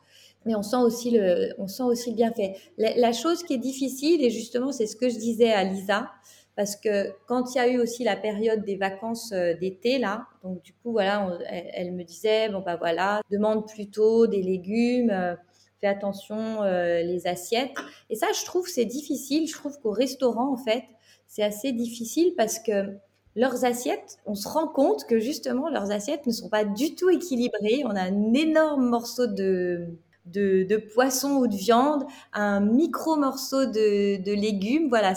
Mais 0.44 0.54
on 0.54 0.62
sent 0.62 0.76
aussi 0.76 1.10
le, 1.10 1.54
on 1.58 1.66
sent 1.66 1.82
aussi 1.82 2.10
le 2.10 2.16
bienfait. 2.16 2.56
La, 2.78 3.12
chose 3.12 3.42
qui 3.42 3.54
est 3.54 3.58
difficile, 3.58 4.22
et 4.22 4.30
justement, 4.30 4.70
c'est 4.70 4.86
ce 4.86 4.94
que 4.94 5.08
je 5.08 5.16
disais 5.16 5.52
à 5.52 5.64
Lisa, 5.64 6.12
parce 6.56 6.74
que 6.76 7.12
quand 7.26 7.54
il 7.54 7.58
y 7.58 7.60
a 7.60 7.68
eu 7.68 7.78
aussi 7.78 8.02
la 8.02 8.16
période 8.16 8.64
des 8.64 8.76
vacances 8.76 9.30
d'été, 9.32 9.98
là, 9.98 10.26
donc 10.42 10.62
du 10.62 10.72
coup, 10.72 10.92
voilà, 10.92 11.38
elle, 11.48 11.92
me 11.92 12.02
disait, 12.02 12.48
bon, 12.48 12.60
bah 12.60 12.76
voilà, 12.76 13.20
demande 13.30 13.68
plutôt 13.68 14.26
des 14.26 14.42
légumes, 14.42 15.36
fais 15.80 15.86
attention 15.86 16.62
les 16.62 17.26
assiettes. 17.26 17.76
Et 18.08 18.16
ça, 18.16 18.28
je 18.38 18.44
trouve, 18.44 18.66
c'est 18.66 18.86
difficile. 18.86 19.46
Je 19.46 19.54
trouve 19.54 19.78
qu'au 19.80 19.90
restaurant, 19.90 20.52
en 20.52 20.56
fait, 20.56 20.84
c'est 21.26 21.42
assez 21.42 21.72
difficile 21.72 22.32
parce 22.36 22.58
que 22.58 22.96
leurs 23.36 23.64
assiettes, 23.66 24.18
on 24.24 24.34
se 24.34 24.48
rend 24.48 24.66
compte 24.66 25.04
que 25.06 25.20
justement 25.20 25.68
leurs 25.68 25.90
assiettes 25.90 26.26
ne 26.26 26.32
sont 26.32 26.48
pas 26.48 26.64
du 26.64 26.94
tout 26.94 27.10
équilibrées. 27.10 27.82
On 27.84 27.90
a 27.90 28.00
un 28.00 28.32
énorme 28.32 28.88
morceau 28.88 29.26
de, 29.26 29.86
de, 30.26 30.76
poisson 30.94 31.36
ou 31.36 31.46
de 31.46 31.56
viande, 31.56 32.04
un 32.32 32.60
micro 32.60 33.16
morceau 33.16 33.66
de, 33.66 34.34
légumes. 34.34 34.88
Voilà, 34.88 35.14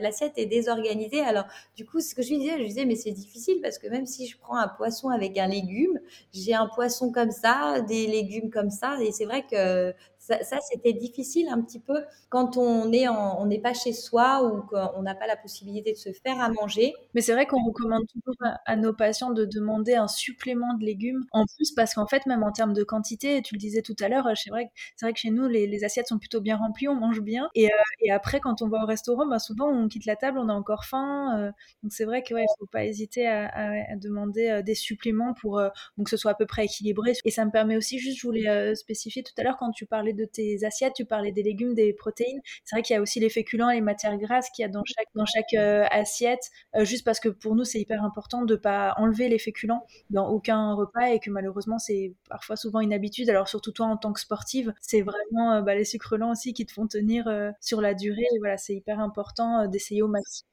l'assiette 0.00 0.32
est 0.36 0.46
désorganisée. 0.46 1.20
Alors, 1.20 1.44
du 1.76 1.84
coup, 1.84 2.00
ce 2.00 2.14
que 2.14 2.22
je 2.22 2.30
lui 2.30 2.38
disais, 2.38 2.52
je 2.52 2.58
lui 2.58 2.68
disais, 2.68 2.84
mais 2.84 2.96
c'est 2.96 3.12
difficile 3.12 3.60
parce 3.62 3.78
que 3.78 3.88
même 3.88 4.06
si 4.06 4.26
je 4.26 4.38
prends 4.38 4.56
un 4.56 4.68
poisson 4.68 5.08
avec 5.08 5.38
un 5.38 5.46
légume, 5.46 5.98
j'ai 6.32 6.54
un 6.54 6.66
poisson 6.66 7.12
comme 7.12 7.30
ça, 7.30 7.80
des 7.80 8.06
légumes 8.06 8.50
comme 8.50 8.70
ça. 8.70 8.96
Et 9.02 9.12
c'est 9.12 9.24
vrai 9.24 9.44
que 9.50 9.94
ça, 10.42 10.58
c'était 10.60 10.92
difficile 10.92 11.48
un 11.48 11.60
petit 11.62 11.80
peu 11.80 12.04
quand 12.28 12.56
on 12.56 12.92
est 12.92 13.08
on 13.08 13.46
n'est 13.46 13.60
pas 13.60 13.74
chez 13.74 13.92
soi 13.92 14.44
ou 14.44 14.62
qu'on 14.62 15.02
n'a 15.02 15.14
pas 15.14 15.26
la 15.26 15.36
possibilité 15.36 15.92
de 15.92 15.96
se 15.96 16.10
faire 16.12 16.40
à 16.40 16.50
manger. 16.50 16.94
Mais 17.14 17.20
c'est 17.20 17.32
vrai 17.32 17.46
qu'on 17.46 17.62
recommande 17.64 18.06
toujours 18.06 18.36
à, 18.66 18.76
nos 18.76 18.92
patients 18.92 19.30
de 19.30 19.44
demander 19.44 19.94
un 19.94 20.08
supplément 20.08 20.74
de 20.74 20.84
légumes 20.84 21.24
en 21.32 21.44
plus 21.56 21.72
parce 21.72 21.94
qu'en 21.94 22.06
fait, 22.06 22.26
même 22.26 22.42
en 22.42 22.52
termes 22.52 22.72
de 22.72 22.84
quantité, 22.84 23.42
tu 23.42 23.54
le 23.54 23.58
disais 23.58 23.82
tout 23.82 23.96
à 24.00 24.08
l'heure, 24.08 24.28
c'est 24.36 24.50
vrai, 24.50 24.70
c'est 24.96 25.06
vrai 25.06 25.12
que 25.12 25.18
chez 25.18 25.30
nous, 25.30 25.48
les, 25.48 25.84
assiettes 25.84 26.08
sont 26.08 26.18
plutôt 26.18 26.40
bien 26.40 26.56
remplies, 26.56 26.88
on 26.88 26.94
mange 26.94 27.20
bien. 27.20 27.48
Et, 27.54 27.66
euh, 27.66 28.14
après, 28.14 28.40
quand 28.40 28.62
on 28.62 28.68
va 28.68 28.82
au 28.82 28.86
restaurant, 28.86 29.26
bah, 29.26 29.38
souvent, 29.38 29.68
on 29.68 29.88
quitte 29.88 30.06
la 30.06 30.16
table, 30.16 30.38
on 30.38 30.48
a 30.48 30.52
encore 30.52 30.84
faim. 30.84 31.38
Euh, 31.38 31.52
donc 31.82 31.92
c'est 31.92 32.04
vrai 32.04 32.22
qu'il 32.22 32.36
ne 32.36 32.42
faut 32.58 32.66
pas 32.66 32.84
hésiter 32.84 33.26
à, 33.26 33.96
demander 33.96 34.48
euh, 34.48 34.62
des 34.62 34.74
suppléments 34.74 35.34
pour 35.34 35.60
que 36.02 36.10
ce 36.10 36.16
soit 36.16 36.32
à 36.32 36.34
peu 36.34 36.46
près 36.46 36.64
équilibré. 36.64 37.12
Et 37.24 37.30
ça 37.30 37.44
me 37.44 37.50
permet 37.50 37.76
aussi, 37.76 37.98
juste, 37.98 38.18
je 38.18 38.26
voulais 38.26 38.74
spécifier 38.74 39.22
tout 39.22 39.32
à 39.38 39.42
l'heure, 39.42 39.56
quand 39.56 39.70
tu 39.70 39.86
parlais 39.86 40.12
de 40.18 40.24
tes 40.24 40.64
assiettes, 40.64 40.94
tu 40.94 41.04
parlais 41.04 41.32
des 41.32 41.42
légumes, 41.42 41.74
des 41.74 41.92
protéines. 41.92 42.40
C'est 42.64 42.76
vrai 42.76 42.82
qu'il 42.82 42.94
y 42.94 42.96
a 42.98 43.02
aussi 43.02 43.20
les 43.20 43.30
féculents, 43.30 43.70
les 43.70 43.80
matières 43.80 44.16
grasses 44.18 44.50
qu'il 44.50 44.62
y 44.62 44.66
a 44.66 44.68
dans 44.68 44.82
chaque, 44.84 45.08
dans 45.14 45.26
chaque 45.26 45.54
euh, 45.54 45.84
assiette, 45.90 46.50
euh, 46.76 46.84
juste 46.84 47.04
parce 47.04 47.20
que 47.20 47.28
pour 47.28 47.54
nous, 47.54 47.64
c'est 47.64 47.80
hyper 47.80 48.04
important 48.04 48.42
de 48.44 48.54
ne 48.54 48.58
pas 48.58 48.94
enlever 48.98 49.28
les 49.28 49.38
féculents 49.38 49.86
dans 50.10 50.28
aucun 50.28 50.74
repas 50.74 51.10
et 51.10 51.20
que 51.20 51.30
malheureusement, 51.30 51.78
c'est 51.78 52.14
parfois 52.28 52.56
souvent 52.56 52.80
une 52.80 52.92
habitude. 52.92 53.30
Alors, 53.30 53.48
surtout 53.48 53.72
toi, 53.72 53.86
en 53.86 53.96
tant 53.96 54.12
que 54.12 54.20
sportive, 54.20 54.74
c'est 54.80 55.02
vraiment 55.02 55.52
euh, 55.54 55.62
bah, 55.62 55.74
les 55.74 55.84
sucres 55.84 56.16
lents 56.16 56.32
aussi 56.32 56.52
qui 56.52 56.66
te 56.66 56.72
font 56.72 56.86
tenir 56.86 57.28
sur 57.60 57.80
la 57.80 57.94
durée. 57.94 58.26
Voilà, 58.40 58.56
c'est 58.58 58.74
hyper 58.74 59.00
important 59.00 59.66
d'essayer 59.66 60.02
au 60.02 60.08
maximum 60.08 60.48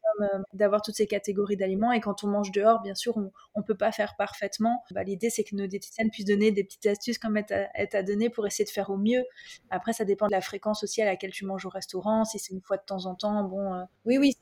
d'avoir 0.54 0.82
toutes 0.82 0.96
ces 0.96 1.08
catégories 1.08 1.58
d'aliments. 1.58 1.92
Et 1.92 2.00
quand 2.00 2.24
on 2.24 2.28
mange 2.28 2.52
dehors, 2.52 2.82
bien 2.82 2.96
sûr, 2.96 3.18
on 3.18 3.32
ne 3.60 3.64
peut 3.64 3.76
pas 3.76 3.92
faire 3.92 4.16
parfaitement. 4.18 4.84
Bah, 4.92 5.04
L'idée, 5.04 5.30
c'est 5.30 5.44
que 5.44 5.56
nos 5.56 5.68
diététiciennes 5.68 6.10
puissent 6.10 6.26
donner 6.26 6.52
des 6.52 6.64
petites 6.64 6.86
astuces 6.86 7.18
comme 7.18 7.38
elle 7.38 7.90
t'a 7.90 8.04
donné 8.04 8.30
pour 8.30 8.46
essayer 8.48 8.66
de 8.66 8.70
faire 8.70 8.90
au 8.90 8.98
mieux. 8.98 9.24
Après, 9.70 9.94
ça 9.94 10.06
dépend 10.06 10.28
de 10.28 10.32
la 10.32 10.42
fréquence 10.42 10.84
aussi 10.84 11.02
à 11.02 11.06
laquelle 11.06 11.32
tu 11.32 11.46
manges 11.46 11.66
au 11.66 11.70
restaurant. 11.70 12.26
Si 12.26 12.40
c'est 12.40 12.54
une 12.54 12.62
fois 12.62 12.78
de 12.78 12.84
temps 12.86 13.06
en 13.06 13.16
temps, 13.16 13.44
bon. 13.44 13.74
Euh. 13.74 13.84
Oui, 14.06 14.18
oui, 14.18 14.36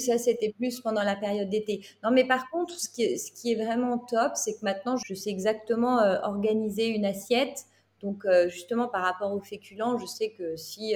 ça, 0.00 0.18
c'était 0.18 0.52
plus 0.52 0.80
pendant 0.80 1.02
la 1.02 1.16
période 1.16 1.48
d'été. 1.48 1.86
Non, 2.02 2.10
mais 2.10 2.26
par 2.26 2.50
contre, 2.50 2.74
ce 2.78 2.88
qui 2.88 3.02
est, 3.02 3.54
vraiment 3.54 3.98
top, 3.98 4.32
c'est 4.34 4.54
que 4.54 4.60
maintenant, 4.62 4.96
je 4.96 5.14
sais 5.14 5.30
exactement 5.30 6.00
euh, 6.00 6.20
organiser 6.22 6.88
une 6.88 7.04
assiette. 7.04 7.64
Donc, 8.02 8.24
euh, 8.26 8.48
justement, 8.48 8.88
par 8.88 9.02
rapport 9.02 9.32
aux 9.32 9.40
féculents, 9.40 9.96
je 9.96 10.04
sais 10.04 10.30
que 10.30 10.56
si, 10.56 10.94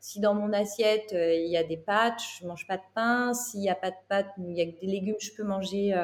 si 0.00 0.18
dans 0.20 0.34
mon 0.34 0.52
assiette, 0.52 1.12
il 1.12 1.48
y 1.48 1.56
a 1.56 1.62
des 1.62 1.76
pâtes, 1.76 2.20
je 2.40 2.46
mange 2.46 2.66
pas 2.66 2.76
de 2.78 2.82
pain. 2.94 3.32
S'il 3.34 3.60
n'y 3.60 3.70
a 3.70 3.76
pas 3.76 3.90
de 3.90 3.96
pâtes, 4.08 4.30
il 4.38 4.56
y 4.56 4.62
a 4.62 4.66
que 4.66 4.80
des 4.80 4.86
légumes, 4.86 5.16
je 5.20 5.30
peux 5.36 5.44
manger 5.44 5.94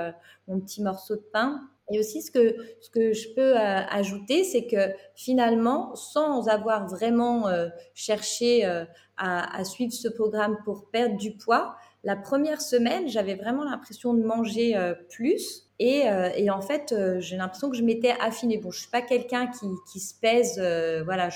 mon 0.47 0.61
petit 0.61 0.83
morceau 0.83 1.17
de 1.17 1.27
pain. 1.33 1.61
Et 1.91 1.99
aussi, 1.99 2.23
ce 2.23 2.31
que, 2.31 2.57
ce 2.81 2.89
que 2.89 3.13
je 3.13 3.29
peux 3.35 3.59
euh, 3.59 3.81
ajouter, 3.91 4.45
c'est 4.45 4.67
que 4.67 4.95
finalement, 5.15 5.95
sans 5.95 6.49
avoir 6.49 6.89
vraiment 6.89 7.49
euh, 7.49 7.69
cherché 7.95 8.65
euh, 8.65 8.85
à, 9.19 9.59
à, 9.59 9.65
suivre 9.65 9.93
ce 9.93 10.09
programme 10.09 10.57
pour 10.65 10.91
perdre 10.91 11.17
du 11.17 11.37
poids, 11.37 11.77
la 12.03 12.17
première 12.17 12.61
semaine, 12.61 13.09
j'avais 13.09 13.35
vraiment 13.35 13.65
l'impression 13.65 14.15
de 14.15 14.23
manger 14.23 14.75
plus. 15.09 15.71
Et, 15.79 16.03
et, 16.37 16.51
en 16.51 16.61
fait, 16.61 16.95
j'ai 17.19 17.39
l'impression 17.39 17.71
que 17.71 17.77
je 17.79 17.83
m'étais 17.83 18.13
affinée. 18.21 18.59
Bon, 18.59 18.71
je 18.71 18.81
suis 18.81 18.91
pas 18.91 19.01
quelqu'un 19.01 19.47
qui, 19.47 19.67
qui, 19.91 20.01
se 20.01 20.13
pèse. 20.21 20.59
voilà, 21.03 21.31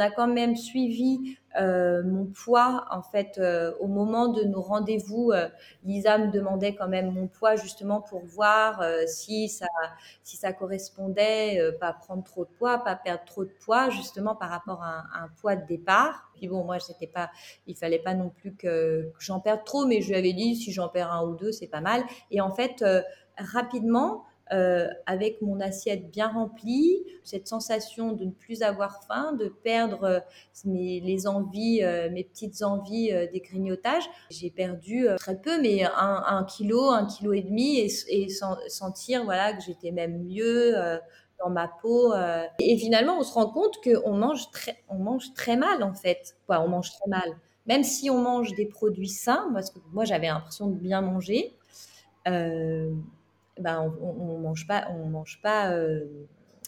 a 0.00 0.10
quand 0.10 0.28
même 0.28 0.56
suivi 0.56 1.36
euh, 1.58 2.02
mon 2.04 2.26
poids 2.26 2.84
en 2.90 3.02
fait 3.02 3.38
euh, 3.38 3.72
au 3.80 3.86
moment 3.86 4.28
de 4.28 4.42
nos 4.44 4.60
rendez-vous. 4.60 5.32
Euh, 5.32 5.48
Lisa 5.84 6.18
me 6.18 6.30
demandait 6.30 6.74
quand 6.74 6.88
même 6.88 7.10
mon 7.10 7.26
poids 7.26 7.56
justement 7.56 8.00
pour 8.00 8.24
voir 8.24 8.82
si 9.06 9.48
ça 9.48 9.66
si 10.22 10.36
ça 10.36 10.52
correspondait, 10.52 11.60
pas 11.80 11.92
prendre 11.92 12.22
trop 12.22 12.44
de 12.44 12.50
poids, 12.50 12.78
pas 12.78 12.96
perdre 12.96 13.24
trop 13.24 13.44
de 13.44 13.52
poids 13.64 13.90
justement 13.90 14.36
par 14.36 14.50
rapport 14.50 14.82
à 14.82 15.04
un, 15.14 15.28
poids 15.40 15.56
de 15.56 15.66
départ. 15.66 16.30
Puis 16.34 16.48
bon, 16.48 16.64
moi 16.64 16.78
c'était 16.78 17.06
pas, 17.06 17.30
il 17.66 17.76
fallait 17.76 17.98
pas 17.98 18.14
non 18.14 18.30
plus 18.30 18.54
que, 18.54 19.10
que 19.12 19.20
j'en 19.20 19.40
perde 19.40 19.64
trop, 19.64 19.86
mais 19.86 20.00
je 20.00 20.08
lui 20.08 20.16
avais 20.16 20.32
dit 20.32 20.54
si 20.54 20.72
j'en 20.72 20.88
perds 20.88 21.12
un 21.12 21.24
ou 21.24 21.34
deux 21.34 21.52
c'est 21.52 21.66
pas 21.66 21.80
mal. 21.80 22.04
Et 22.30 22.40
en 22.40 22.50
fait 22.50 22.84
rapidement 23.36 24.24
euh, 24.52 24.88
avec 25.04 25.42
mon 25.42 25.60
assiette 25.60 26.10
bien 26.10 26.28
remplie, 26.28 27.04
cette 27.22 27.46
sensation 27.46 28.12
de 28.12 28.24
ne 28.24 28.30
plus 28.30 28.62
avoir 28.62 29.04
faim, 29.04 29.32
de 29.38 29.48
perdre 29.48 30.04
euh, 30.04 30.20
mes, 30.64 31.00
les 31.00 31.26
envies, 31.26 31.82
euh, 31.82 32.08
mes 32.10 32.24
petites 32.24 32.62
envies 32.62 33.12
des 33.32 33.40
grignotages. 33.40 34.08
J'ai 34.30 34.50
perdu 34.50 35.06
très 35.18 35.36
peu, 35.36 35.60
mais 35.60 35.84
un, 35.84 36.44
kilo, 36.44 36.88
un 36.88 37.06
kilo 37.06 37.32
et 37.34 37.42
demi, 37.42 37.78
et, 37.78 38.28
sentir 38.68 39.24
voilà 39.24 39.52
que 39.52 39.62
j'étais 39.62 39.90
même 39.90 40.24
mieux 40.24 40.74
dans 41.38 41.50
ma 41.50 41.68
peau. 41.68 42.14
Et 42.58 42.76
finalement, 42.78 43.18
on 43.18 43.22
se 43.22 43.32
rend 43.32 43.50
compte 43.50 43.78
qu'on 43.82 44.12
mange 44.12 44.50
très, 44.50 44.76
on 44.88 44.98
mange 44.98 45.34
très 45.34 45.56
mal 45.56 45.82
en 45.82 45.94
fait. 45.94 46.36
Quoi, 46.46 46.60
on 46.60 46.68
mange 46.68 46.90
très 46.90 47.08
mal. 47.08 47.36
Même 47.66 47.84
si 47.84 48.08
on 48.08 48.20
mange 48.22 48.54
des 48.54 48.66
produits 48.66 49.08
sains, 49.08 49.52
moi 49.92 50.04
j'avais 50.04 50.28
l'impression 50.28 50.68
de 50.68 50.74
bien 50.74 51.02
manger. 51.02 51.54
Ben, 53.60 53.94
on, 54.00 54.36
ne 54.36 54.42
mange 54.42 54.66
pas, 54.66 54.88
on 54.90 55.06
mange 55.06 55.40
pas 55.42 55.72
euh, 55.72 56.06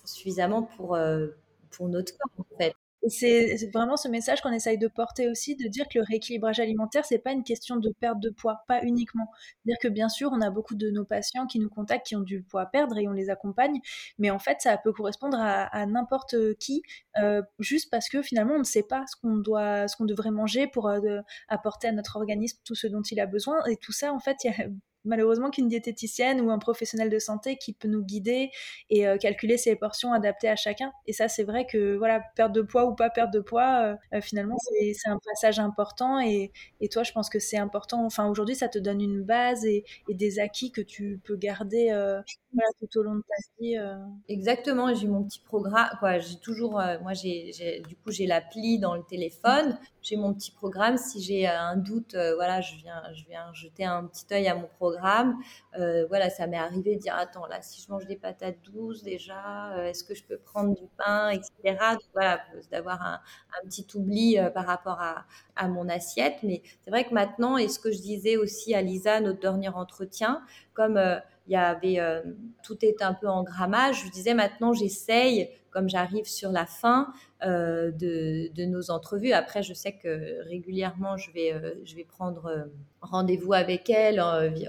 suffisamment 0.05 0.63
pour, 0.63 0.95
euh, 0.95 1.29
pour 1.71 1.89
notre 1.89 2.17
corps 2.17 2.33
en 2.39 2.57
fait. 2.59 2.75
C'est 3.09 3.71
vraiment 3.73 3.97
ce 3.97 4.09
message 4.09 4.43
qu'on 4.43 4.53
essaye 4.53 4.77
de 4.77 4.87
porter 4.87 5.27
aussi, 5.31 5.57
de 5.57 5.69
dire 5.69 5.89
que 5.89 5.99
le 5.99 6.05
rééquilibrage 6.05 6.61
alimentaire, 6.61 7.07
c'est 7.07 7.19
pas 7.19 7.33
une 7.33 7.45
question 7.45 7.77
de 7.77 7.91
perte 7.99 8.21
de 8.21 8.29
poids, 8.29 8.63
pas 8.69 8.83
uniquement. 8.83 9.31
Dire 9.65 9.77
que 9.81 9.89
bien 9.89 10.11
sûr, 10.11 10.31
on 10.35 10.41
a 10.43 10.51
beaucoup 10.51 10.75
de 10.75 10.91
nos 10.91 11.07
patients 11.07 11.47
qui 11.47 11.61
nous 11.61 11.71
contactent, 11.71 12.07
qui 12.07 12.17
ont 12.17 12.21
du 12.21 12.43
poids 12.43 12.63
à 12.63 12.67
perdre 12.67 12.99
et 12.99 13.09
on 13.09 13.13
les 13.13 13.31
accompagne, 13.31 13.81
mais 14.19 14.31
en 14.31 14.39
fait, 14.39 14.61
ça 14.61 14.77
peut 14.77 14.93
correspondre 14.93 15.39
à, 15.41 15.87
n'importe 15.87 16.35
qui, 16.59 16.83
euh, 17.23 17.41
juste 17.59 17.91
parce 17.91 18.11
que 18.11 18.21
finalement, 18.21 18.57
on 18.57 18.59
ne 18.59 18.65
sait 18.65 18.83
pas 18.83 19.07
ce 19.07 19.17
qu'on 19.17 19.39
doit, 19.39 19.89
ce 19.89 19.97
qu'on 19.97 20.05
devrait 20.05 20.31
manger 20.31 20.67
pour 20.67 20.91
apporter 21.49 21.89
à 21.89 21.93
notre 21.93 22.17
organisme 22.17 22.59
tout 22.65 22.75
ce 22.75 22.87
dont 22.87 23.03
il 23.03 23.19
a 23.19 23.27
besoin. 23.27 23.65
Et 23.71 23.77
tout 23.77 23.93
ça, 23.93 24.13
en 24.13 24.21
fait, 24.21 24.37
il 24.45 24.51
y 24.51 24.63
a 24.63 24.67
malheureusement 25.05 25.51
qu'une 25.51 25.69
diététicienne 25.69 26.41
ou 26.41 26.51
un 26.51 26.59
professionnel 26.59 27.11
de 27.11 27.19
santé 27.19 27.57
qui 27.57 27.73
peut 27.73 27.89
nous 27.89 28.03
guider 28.03 28.51
et 28.91 29.07
euh, 29.07 29.17
calculer 29.17 29.57
ses 29.57 29.77
portions 29.77 30.13
adaptées 30.13 30.49
à 30.49 30.57
chacun. 30.57 30.93
Et 31.07 31.13
ça, 31.13 31.29
c'est 31.29 31.45
vrai 31.45 31.67
que 31.67 31.97
voilà, 31.97 32.21
perte 32.37 32.53
de 32.53 32.63
poids 32.63 32.87
ou 32.87 32.95
pas 32.95 33.11
perte 33.11 33.33
de 33.33 33.41
poids, 33.41 33.83
euh, 33.83 33.97
euh, 34.17 34.21
finalement, 34.21 34.57
c'est 34.59 35.09
un 35.09 35.19
passage 35.25 35.59
important. 35.59 36.21
Et, 36.21 36.53
et, 36.81 36.89
toi, 36.89 37.03
je 37.03 37.13
pense 37.13 37.29
que 37.29 37.39
c'est 37.39 37.59
important. 37.59 38.05
Enfin, 38.05 38.29
aujourd'hui, 38.29 38.55
ça 38.55 38.69
te 38.69 38.79
donne 38.79 39.01
une 39.01 39.23
base 39.23 39.65
et, 39.65 39.85
et, 40.09 40.15
des 40.15 40.39
acquis 40.39 40.73
que 40.73 40.81
tu 40.81 41.21
peux 41.25 41.37
garder 41.37 41.91
tout 42.81 42.99
au 42.99 43.03
long 43.03 43.17
de 43.17 43.23
ta 43.23 43.35
vie. 43.59 43.77
Exactement. 44.29 44.95
J'ai 44.95 45.09
mon 45.09 45.25
petit 45.25 45.41
programme. 45.41 45.89
Quoi, 45.99 46.19
j'ai 46.19 46.37
toujours. 46.37 46.73
moi, 46.73 47.13
j'ai 47.13 47.83
du 47.89 47.97
coup, 47.97 48.11
j'ai 48.11 48.27
l'appli 48.27 48.79
dans 48.79 48.95
le 48.95 49.03
téléphone. 49.03 49.79
J'ai 50.03 50.17
mon 50.17 50.35
petit 50.35 50.51
programme. 50.51 50.97
Si 50.97 51.23
j'ai 51.23 51.47
un 51.47 51.77
doute, 51.77 52.15
voilà, 52.15 52.61
je 52.61 52.75
viens, 52.77 53.03
je 53.15 53.25
viens 53.27 53.53
jeter 53.53 53.85
un 53.85 54.07
petit 54.07 54.27
œil 54.33 54.49
à 54.49 54.55
mon 54.55 54.69
programme 54.79 55.37
euh, 55.79 56.07
voilà, 56.09 56.31
ça 56.31 56.47
m'est 56.47 56.57
arrivé 56.59 56.97
de 56.97 57.01
dire 57.01 57.15
attends 57.15 57.47
là, 57.47 57.63
si 57.63 57.81
je 57.81 57.91
mange 57.91 58.07
des 58.07 58.17
patates 58.17 58.57
douces 58.65 59.03
déjà, 59.03 59.73
euh, 59.75 59.87
est-ce 59.87 60.05
que 60.05 60.15
je 60.15 60.25
peux 60.25 60.39
prendre 60.39 60.75
du 60.75 60.89
pain, 60.99 61.31
etc. 61.31 61.53
Donc, 61.93 62.03
voilà, 62.13 62.41
d'avoir 62.71 63.03
un, 63.03 63.21
petit 63.65 63.87
oubli 63.95 64.39
euh, 64.39 64.51
par 64.51 64.67
rapport 64.67 65.01
à, 65.01 65.27
mon 65.69 65.89
assiette. 65.91 66.39
Mais 66.43 66.63
c'est 66.83 66.91
vrai 66.91 67.05
que 67.05 67.13
maintenant, 67.13 67.59
et 67.59 67.69
ce 67.69 67.79
que 67.79 67.93
je 67.93 67.99
disais 68.01 68.37
aussi 68.39 68.75
à 68.75 68.81
Lisa, 68.81 69.21
notre 69.21 69.41
dernier 69.41 69.69
entretien, 69.69 70.43
comme 70.73 70.99
il 71.51 71.55
y 71.55 71.57
avait 71.57 71.99
tout 72.63 72.79
est 72.85 73.03
un 73.03 73.13
peu 73.13 73.29
en 73.29 73.43
grammage. 73.43 74.05
Je 74.07 74.11
disais 74.11 74.35
maintenant 74.35 74.73
j'essaye 74.73 75.51
comme 75.71 75.89
j'arrive 75.89 76.25
sur 76.25 76.51
la 76.51 76.65
fin 76.65 77.13
de, 77.43 77.93
de, 78.53 78.65
nos 78.65 78.91
entrevues. 78.91 79.33
Après, 79.33 79.63
je 79.63 79.73
sais 79.73 79.93
que 79.93 80.43
régulièrement, 80.49 81.17
je 81.17 81.31
vais, 81.31 81.55
je 81.85 81.95
vais 81.95 82.05
prendre 82.05 82.69
rendez-vous 83.01 83.53
avec 83.53 83.89
elle 83.89 84.21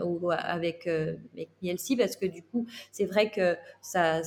ou 0.03 0.31
avec, 0.31 0.87
avec 0.87 1.49
parce 1.97 2.15
que 2.15 2.25
du 2.27 2.43
coup, 2.43 2.67
c'est 2.91 3.05
vrai 3.05 3.31
que 3.31 3.57
ça, 3.81 4.21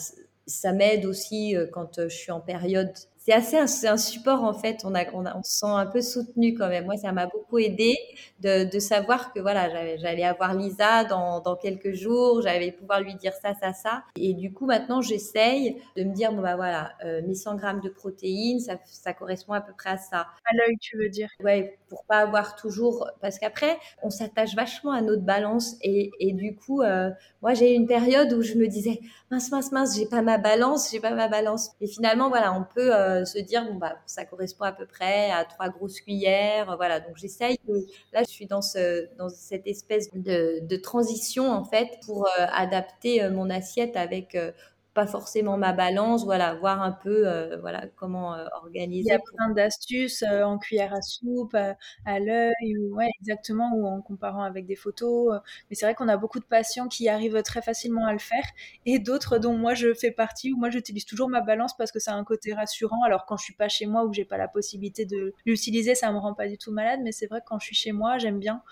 ça 0.46 0.72
m'aide 0.72 1.06
aussi 1.06 1.54
quand 1.72 2.00
je 2.02 2.08
suis 2.08 2.32
en 2.32 2.40
période 2.40 2.92
c'est 3.24 3.32
assez 3.32 3.56
un, 3.56 3.64
un, 3.90 3.96
support 3.96 4.44
en 4.44 4.52
fait. 4.52 4.82
On, 4.84 4.94
a, 4.94 5.06
on, 5.14 5.42
se 5.42 5.60
sent 5.60 5.66
un 5.66 5.86
peu 5.86 6.02
soutenu 6.02 6.52
quand 6.52 6.68
même. 6.68 6.84
Moi, 6.84 6.98
ça 6.98 7.10
m'a 7.10 7.26
beaucoup 7.26 7.58
aidé 7.58 7.96
de, 8.40 8.70
de, 8.70 8.78
savoir 8.78 9.32
que 9.32 9.40
voilà, 9.40 9.96
j'allais 9.96 10.24
avoir 10.24 10.52
Lisa 10.52 11.04
dans, 11.04 11.40
dans 11.40 11.56
quelques 11.56 11.94
jours, 11.94 12.42
j'allais 12.42 12.70
pouvoir 12.70 13.00
lui 13.00 13.14
dire 13.14 13.32
ça, 13.32 13.54
ça, 13.54 13.72
ça. 13.72 14.02
Et 14.16 14.34
du 14.34 14.52
coup, 14.52 14.66
maintenant, 14.66 15.00
j'essaye 15.00 15.80
de 15.96 16.04
me 16.04 16.12
dire 16.12 16.32
bon 16.32 16.42
bah 16.42 16.56
voilà, 16.56 16.92
euh, 17.06 17.22
mes 17.26 17.34
100 17.34 17.56
grammes 17.56 17.80
de 17.80 17.88
protéines, 17.88 18.60
ça, 18.60 18.74
ça 18.84 19.14
correspond 19.14 19.54
à 19.54 19.62
peu 19.62 19.72
près 19.72 19.90
à 19.90 19.96
ça. 19.96 20.26
À 20.44 20.54
l'œil, 20.54 20.76
tu 20.78 20.98
veux 20.98 21.08
dire? 21.08 21.30
Ouais, 21.42 21.78
pour 21.88 22.04
pas 22.04 22.18
avoir 22.18 22.56
toujours, 22.56 23.08
parce 23.22 23.38
qu'après, 23.38 23.78
on 24.02 24.10
s'attache 24.10 24.54
vachement 24.54 24.92
à 24.92 25.00
notre 25.00 25.22
balance 25.22 25.76
et, 25.80 26.10
et 26.20 26.32
du 26.32 26.54
coup, 26.54 26.82
euh, 26.82 27.08
moi, 27.40 27.54
j'ai 27.54 27.72
eu 27.72 27.74
une 27.74 27.86
période 27.86 28.34
où 28.34 28.42
je 28.42 28.54
me 28.54 28.66
disais 28.66 29.00
mince, 29.30 29.50
mince, 29.50 29.72
mince, 29.72 29.96
j'ai 29.96 30.06
pas 30.06 30.22
ma 30.22 30.38
balance, 30.38 30.90
j'ai 30.90 31.00
pas 31.00 31.10
ma 31.10 31.28
balance. 31.28 31.70
Et 31.80 31.86
finalement, 31.86 32.28
voilà, 32.28 32.52
on 32.52 32.64
peut 32.64 32.94
euh, 32.94 33.13
euh, 33.14 33.24
se 33.24 33.38
dire 33.38 33.64
bon 33.64 33.74
bah 33.74 33.96
ça 34.06 34.24
correspond 34.24 34.64
à 34.64 34.72
peu 34.72 34.86
près 34.86 35.30
à 35.30 35.44
trois 35.44 35.68
grosses 35.68 36.00
cuillères, 36.00 36.76
voilà. 36.76 37.00
Donc 37.00 37.16
j'essaye. 37.16 37.58
Là, 38.12 38.22
je 38.26 38.30
suis 38.30 38.46
dans 38.46 38.62
ce 38.62 39.08
dans 39.16 39.28
cette 39.28 39.66
espèce 39.66 40.10
de, 40.14 40.76
transition 40.76 41.50
en 41.50 41.64
fait 41.64 41.98
pour 42.04 42.26
euh, 42.26 42.46
adapter 42.52 43.22
euh, 43.22 43.30
mon 43.30 43.48
assiette 43.50 43.96
avec 43.96 44.36
pas 44.94 45.06
forcément 45.08 45.58
ma 45.58 45.72
balance, 45.72 46.24
voilà, 46.24 46.54
voir 46.54 46.80
un 46.80 46.92
peu 46.92 47.26
euh, 47.28 47.58
voilà 47.60 47.86
comment 47.96 48.34
euh, 48.34 48.46
organiser. 48.62 49.08
Il 49.08 49.12
y 49.12 49.12
a 49.12 49.18
plein 49.18 49.50
d'astuces 49.50 50.22
euh, 50.22 50.44
en 50.44 50.56
cuillère 50.56 50.94
à 50.94 51.02
soupe, 51.02 51.56
à, 52.06 52.20
l'œil, 52.20 52.78
ou 52.78 52.94
ouais, 52.94 53.10
exactement, 53.20 53.72
ou 53.74 53.86
en 53.86 54.00
comparant 54.00 54.42
avec 54.44 54.66
des 54.66 54.76
photos. 54.76 55.40
Mais 55.68 55.76
c'est 55.76 55.84
vrai 55.84 55.94
qu'on 55.94 56.08
a 56.08 56.16
beaucoup 56.16 56.38
de 56.38 56.44
patients 56.44 56.86
qui 56.86 57.08
arrivent 57.08 57.42
très 57.42 57.60
facilement 57.60 58.06
à 58.06 58.12
le 58.12 58.20
faire, 58.20 58.44
et 58.86 59.00
d'autres 59.00 59.38
dont 59.38 59.56
moi 59.56 59.74
je 59.74 59.92
fais 59.94 60.12
partie, 60.12 60.52
où 60.52 60.56
moi 60.56 60.70
j'utilise 60.70 61.04
toujours 61.04 61.28
ma 61.28 61.40
balance 61.40 61.76
parce 61.76 61.90
que 61.90 61.98
ça 61.98 62.12
a 62.12 62.14
un 62.14 62.24
côté 62.24 62.54
rassurant. 62.54 63.02
Alors 63.04 63.26
quand 63.26 63.36
je 63.36 63.44
suis 63.44 63.54
pas 63.54 63.68
chez 63.68 63.86
moi 63.86 64.04
ou 64.04 64.10
que 64.10 64.16
j'ai 64.16 64.24
pas 64.24 64.38
la 64.38 64.48
possibilité 64.48 65.04
de 65.04 65.34
l'utiliser, 65.44 65.96
ça 65.96 66.12
me 66.12 66.18
rend 66.18 66.34
pas 66.34 66.46
du 66.46 66.56
tout 66.56 66.70
malade. 66.70 67.00
Mais 67.02 67.10
c'est 67.10 67.26
vrai 67.26 67.40
que 67.40 67.46
quand 67.48 67.58
je 67.58 67.66
suis 67.66 67.76
chez 67.76 67.92
moi, 67.92 68.18
j'aime 68.18 68.38
bien. 68.38 68.62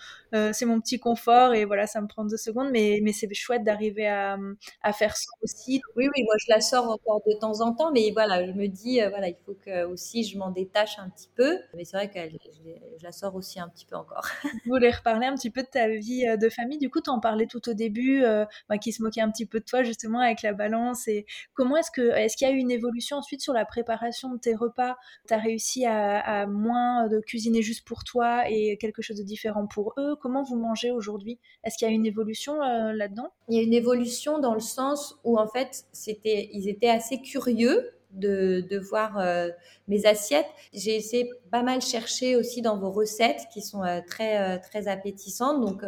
c'est 0.53 0.67
mon 0.67 0.81
petit 0.81 1.01
confort 1.01 1.55
et 1.55 1.65
voilà, 1.65 1.87
ça 1.89 2.01
me 2.01 2.07
prend 2.07 2.25
deux 2.25 2.37
secondes, 2.37 2.71
mais, 2.71 3.01
mais 3.03 3.13
c'est 3.13 3.33
chouette 3.35 3.65
d'arriver 3.65 4.07
à, 4.09 4.39
à 4.83 4.93
faire 4.93 5.17
ça 5.17 5.31
aussi. 5.43 5.81
Oui, 5.97 6.09
oui, 6.15 6.25
moi 6.25 6.35
je 6.39 6.47
la 6.49 6.61
sors 6.61 6.89
encore 6.89 7.23
de 7.27 7.33
temps 7.35 7.61
en 7.61 7.73
temps, 7.75 7.91
mais 7.93 8.11
voilà, 8.13 8.45
je 8.47 8.53
me 8.53 8.67
dis, 8.67 9.01
euh, 9.01 9.09
voilà, 9.09 9.29
il 9.29 9.37
faut 9.45 9.55
que 9.55 9.85
aussi 9.85 10.25
je 10.25 10.39
m'en 10.39 10.51
détache 10.51 10.99
un 10.99 11.09
petit 11.09 11.29
peu. 11.35 11.59
Mais 11.75 11.85
c'est 11.85 11.97
vrai 11.97 12.11
que 12.11 12.19
je, 12.19 13.03
la 13.03 13.13
sors 13.13 13.35
aussi 13.35 13.61
un 13.61 13.69
petit 13.69 13.87
peu 13.87 13.97
encore. 13.97 14.27
Je 14.65 14.71
voulais 14.71 14.91
reparler 14.91 15.27
un 15.27 15.35
petit 15.35 15.51
peu 15.51 15.63
de 15.63 15.67
ta 15.67 15.89
vie 15.89 16.27
euh, 16.27 16.37
de 16.37 16.49
famille. 16.49 16.79
Du 16.79 16.89
coup, 16.89 17.01
tu 17.01 17.11
en 17.11 17.21
parlais 17.21 17.47
tout 17.47 17.69
au 17.69 17.75
début, 17.75 18.23
euh, 18.23 18.45
qui 18.81 18.93
se 18.93 19.03
moquait 19.03 19.21
un 19.21 19.31
petit 19.31 19.47
peu 19.47 19.61
de 19.61 19.65
toi 19.65 19.83
justement 19.83 20.21
avec 20.21 20.43
la 20.43 20.53
balance. 20.53 21.09
Et 21.09 21.27
comment 21.55 21.77
est-ce 21.77 21.91
que, 21.91 22.01
est-ce 22.01 22.37
qu'il 22.37 22.49
y 22.49 22.51
a 22.51 22.55
eu 22.55 22.59
une 22.59 22.71
évolution 22.71 23.17
ensuite 23.17 23.41
sur 23.41 23.53
la 23.53 23.65
préparation 23.65 24.33
de 24.33 24.39
tes 24.39 24.55
repas? 24.55 24.97
Tu 25.27 25.35
as 25.35 25.39
réussi 25.39 25.85
à, 25.85 26.19
à, 26.19 26.47
moins 26.47 27.09
de 27.09 27.21
cuisiner 27.21 27.63
juste 27.63 27.87
pour 27.87 28.05
toi 28.05 28.49
et 28.49 28.77
quelque 28.79 29.03
chose 29.03 29.19
de 29.19 29.25
différent 29.25 29.67
pour 29.67 29.95
eux? 29.99 30.17
Comment 30.21 30.43
vous 30.43 30.57
mangez 30.57 30.91
aujourd'hui? 30.91 31.39
Est-ce 31.65 31.77
qu'il 31.77 31.89
y 31.89 31.91
a 31.91 31.95
une 31.95 32.07
évolution 32.07 32.59
là-dedans? 32.61 33.33
Il 33.49 33.57
y 33.57 33.61
a 33.61 33.63
une 33.63 33.75
évolution 33.75 34.39
dans 34.39 34.55
le 34.55 34.61
sens 34.61 35.19
où 35.25 35.39
en 35.39 35.47
fait, 35.47 35.85
c'était, 36.03 36.51
ils 36.53 36.69
étaient 36.69 36.89
assez 36.89 37.21
curieux 37.21 37.93
de, 38.13 38.79
voir 38.79 39.19
euh, 39.19 39.49
mes 39.89 40.07
assiettes. 40.07 40.49
J'ai 40.73 40.97
essayé 40.97 41.31
pas 41.51 41.63
mal 41.63 41.81
chercher 41.81 42.37
aussi 42.37 42.63
dans 42.63 42.79
vos 42.79 42.91
recettes 42.91 43.47
qui 43.53 43.63
sont 43.63 43.85
euh, 43.85 44.01
très 44.07 44.39
euh, 44.39 44.59
très 44.59 44.89
appétissantes. 44.89 45.61
Donc 45.61 45.85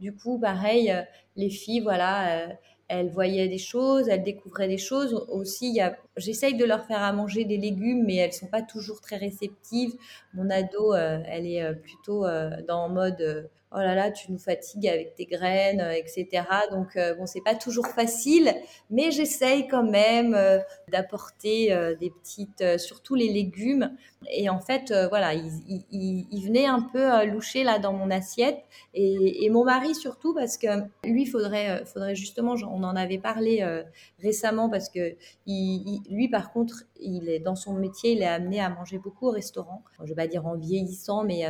du 0.00 0.14
coup, 0.14 0.38
pareil, 0.38 0.94
les 1.36 1.50
filles, 1.50 1.80
voilà, 1.80 2.48
elles 2.88 3.10
voyaient 3.10 3.48
des 3.48 3.58
choses, 3.58 4.08
elles 4.08 4.22
découvraient 4.22 4.68
des 4.68 4.78
choses. 4.78 5.14
Aussi, 5.28 5.80
j'essaye 6.16 6.54
de 6.54 6.64
leur 6.64 6.86
faire 6.86 7.02
à 7.02 7.12
manger 7.12 7.44
des 7.44 7.56
légumes, 7.56 8.04
mais 8.06 8.16
elles 8.16 8.32
sont 8.32 8.46
pas 8.46 8.62
toujours 8.62 9.00
très 9.00 9.16
réceptives. 9.16 9.94
Mon 10.34 10.48
ado, 10.50 10.94
elle 10.94 11.46
est 11.46 11.74
plutôt 11.74 12.24
dans 12.68 12.88
mode 12.88 13.50
oh 13.76 13.80
là 13.80 13.94
là, 13.94 14.10
tu 14.10 14.32
nous 14.32 14.38
fatigues 14.38 14.88
avec 14.88 15.14
tes 15.14 15.26
graines, 15.26 15.80
euh, 15.80 15.92
etc. 15.92 16.44
Donc 16.70 16.96
euh, 16.96 17.14
bon, 17.14 17.26
c'est 17.26 17.42
pas 17.42 17.54
toujours 17.54 17.86
facile, 17.86 18.54
mais 18.90 19.10
j'essaye 19.10 19.68
quand 19.68 19.82
même 19.82 20.34
euh, 20.34 20.58
d'apporter 20.90 21.68
des 22.00 22.10
petites, 22.10 22.78
surtout 22.78 23.14
les 23.14 23.28
légumes. 23.28 23.94
Et 24.30 24.48
en 24.48 24.60
fait, 24.60 24.92
voilà, 25.10 25.34
il, 25.34 25.84
il, 25.90 26.46
venait 26.46 26.66
un 26.66 26.80
peu 26.80 27.24
loucher 27.26 27.64
là 27.64 27.78
dans 27.78 27.92
mon 27.92 28.10
assiette. 28.10 28.58
Et, 28.94 29.48
mon 29.50 29.64
mari 29.64 29.94
surtout, 29.94 30.34
parce 30.34 30.56
que 30.56 30.66
lui, 31.04 31.26
faudrait, 31.26 31.84
faudrait 31.84 32.14
justement, 32.14 32.54
on 32.54 32.82
en 32.82 32.96
avait 32.96 33.18
parlé 33.18 33.64
récemment, 34.20 34.68
parce 34.68 34.88
que 34.88 35.16
lui, 35.46 36.28
par 36.30 36.52
contre, 36.52 36.84
il 37.00 37.28
est 37.28 37.40
dans 37.40 37.56
son 37.56 37.74
métier, 37.74 38.12
il 38.12 38.22
est 38.22 38.26
amené 38.26 38.60
à 38.60 38.70
manger 38.70 38.98
beaucoup 38.98 39.28
au 39.28 39.32
restaurant. 39.32 39.82
je 40.02 40.08
vais 40.08 40.14
pas 40.14 40.26
dire 40.26 40.46
en 40.46 40.56
vieillissant, 40.56 41.24
mais 41.24 41.44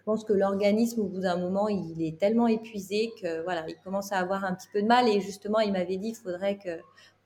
je 0.00 0.04
pense 0.04 0.24
que 0.24 0.32
l'organisme, 0.32 1.02
au 1.02 1.08
bout 1.08 1.20
d'un 1.20 1.36
moment, 1.36 1.68
il 1.68 2.02
est 2.02 2.18
tellement 2.18 2.46
épuisé 2.46 3.12
que 3.20 3.42
voilà, 3.44 3.66
il 3.68 3.76
commence 3.84 4.12
à 4.12 4.16
avoir 4.16 4.46
un 4.46 4.54
petit 4.54 4.68
peu 4.72 4.80
de 4.80 4.86
mal. 4.86 5.08
Et 5.08 5.20
justement, 5.20 5.60
il 5.60 5.72
m'avait 5.72 5.98
dit, 5.98 6.08
il 6.08 6.14
faudrait 6.14 6.56
que 6.56 6.70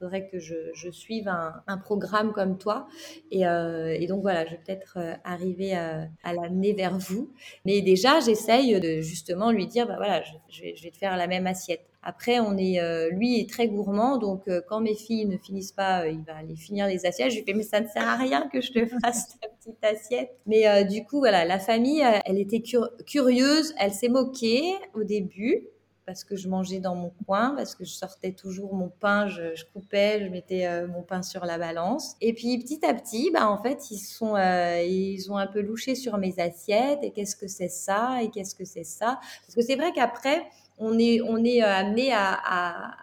faudrait 0.00 0.26
que 0.26 0.40
je, 0.40 0.90
suive 0.90 1.28
un, 1.28 1.78
programme 1.78 2.32
comme 2.32 2.58
toi. 2.58 2.88
Et, 3.30 3.46
euh, 3.46 3.96
donc 4.08 4.22
voilà, 4.22 4.44
je 4.44 4.50
vais 4.50 4.60
peut-être 4.66 4.98
euh, 4.98 5.14
arriver 5.22 5.72
à, 5.74 6.08
l'amener 6.24 6.72
vers 6.72 6.98
vous. 6.98 7.30
Mais 7.64 7.80
déjà, 7.80 8.18
j'essaye 8.18 8.80
de 8.80 9.00
justement 9.00 9.52
lui 9.52 9.68
dire, 9.68 9.86
bah 9.86 9.94
voilà, 9.96 10.22
je, 10.22 10.74
je 10.74 10.82
vais 10.82 10.90
te 10.90 10.96
faire 10.96 11.16
la 11.16 11.28
même 11.28 11.46
assiette. 11.46 11.93
Après, 12.06 12.38
on 12.38 12.58
est, 12.58 12.80
euh, 12.80 13.08
lui 13.10 13.40
est 13.40 13.48
très 13.48 13.66
gourmand, 13.66 14.18
donc 14.18 14.46
euh, 14.46 14.60
quand 14.68 14.80
mes 14.80 14.94
filles 14.94 15.24
ne 15.24 15.38
finissent 15.38 15.72
pas, 15.72 16.02
euh, 16.02 16.10
il 16.10 16.22
va 16.22 16.36
aller 16.36 16.54
finir 16.54 16.86
les 16.86 17.06
assiettes. 17.06 17.30
Je 17.30 17.36
lui 17.38 17.44
fais, 17.44 17.54
mais 17.54 17.62
ça 17.62 17.80
ne 17.80 17.88
sert 17.88 18.06
à 18.06 18.16
rien 18.16 18.46
que 18.52 18.60
je 18.60 18.72
te 18.72 18.84
fasse 18.86 19.38
ta 19.40 19.48
petite 19.48 19.82
assiette. 19.82 20.36
Mais 20.46 20.84
du 20.84 21.04
coup, 21.04 21.18
voilà, 21.18 21.46
la 21.46 21.58
famille, 21.58 22.04
elle 22.26 22.38
était 22.38 22.62
curieuse, 23.06 23.74
elle 23.78 23.92
s'est 23.92 24.08
moquée 24.08 24.74
au 24.92 25.02
début 25.02 25.66
parce 26.06 26.22
que 26.22 26.36
je 26.36 26.50
mangeais 26.50 26.80
dans 26.80 26.94
mon 26.94 27.10
coin, 27.24 27.54
parce 27.56 27.74
que 27.74 27.86
je 27.86 27.92
sortais 27.92 28.32
toujours 28.32 28.74
mon 28.74 28.90
pain, 28.90 29.26
je, 29.26 29.54
je 29.54 29.64
coupais, 29.72 30.22
je 30.22 30.28
mettais 30.28 30.86
mon 30.86 31.02
pain 31.02 31.22
sur 31.22 31.46
la 31.46 31.56
balance. 31.56 32.16
Et 32.20 32.34
puis 32.34 32.58
petit 32.58 32.84
à 32.84 32.92
petit, 32.92 33.30
bah 33.32 33.48
en 33.48 33.62
fait, 33.62 33.90
ils 33.90 33.98
sont, 33.98 34.36
ils 34.36 35.26
ont 35.30 35.38
un 35.38 35.46
peu 35.46 35.62
louché 35.62 35.94
sur 35.94 36.18
mes 36.18 36.38
assiettes. 36.38 36.98
Et 37.02 37.10
qu'est-ce 37.12 37.36
que 37.36 37.48
c'est 37.48 37.70
ça 37.70 38.18
Et 38.22 38.28
qu'est-ce 38.28 38.54
que 38.54 38.66
c'est 38.66 38.84
ça? 38.84 39.18
Parce 39.46 39.54
que 39.54 39.62
c'est 39.62 39.76
vrai 39.76 39.92
qu'après, 39.94 40.44
on 40.78 40.98
est, 40.98 41.20
on 41.20 41.44
est 41.44 41.62
euh, 41.62 41.66
amené 41.66 42.12
à, 42.12 42.96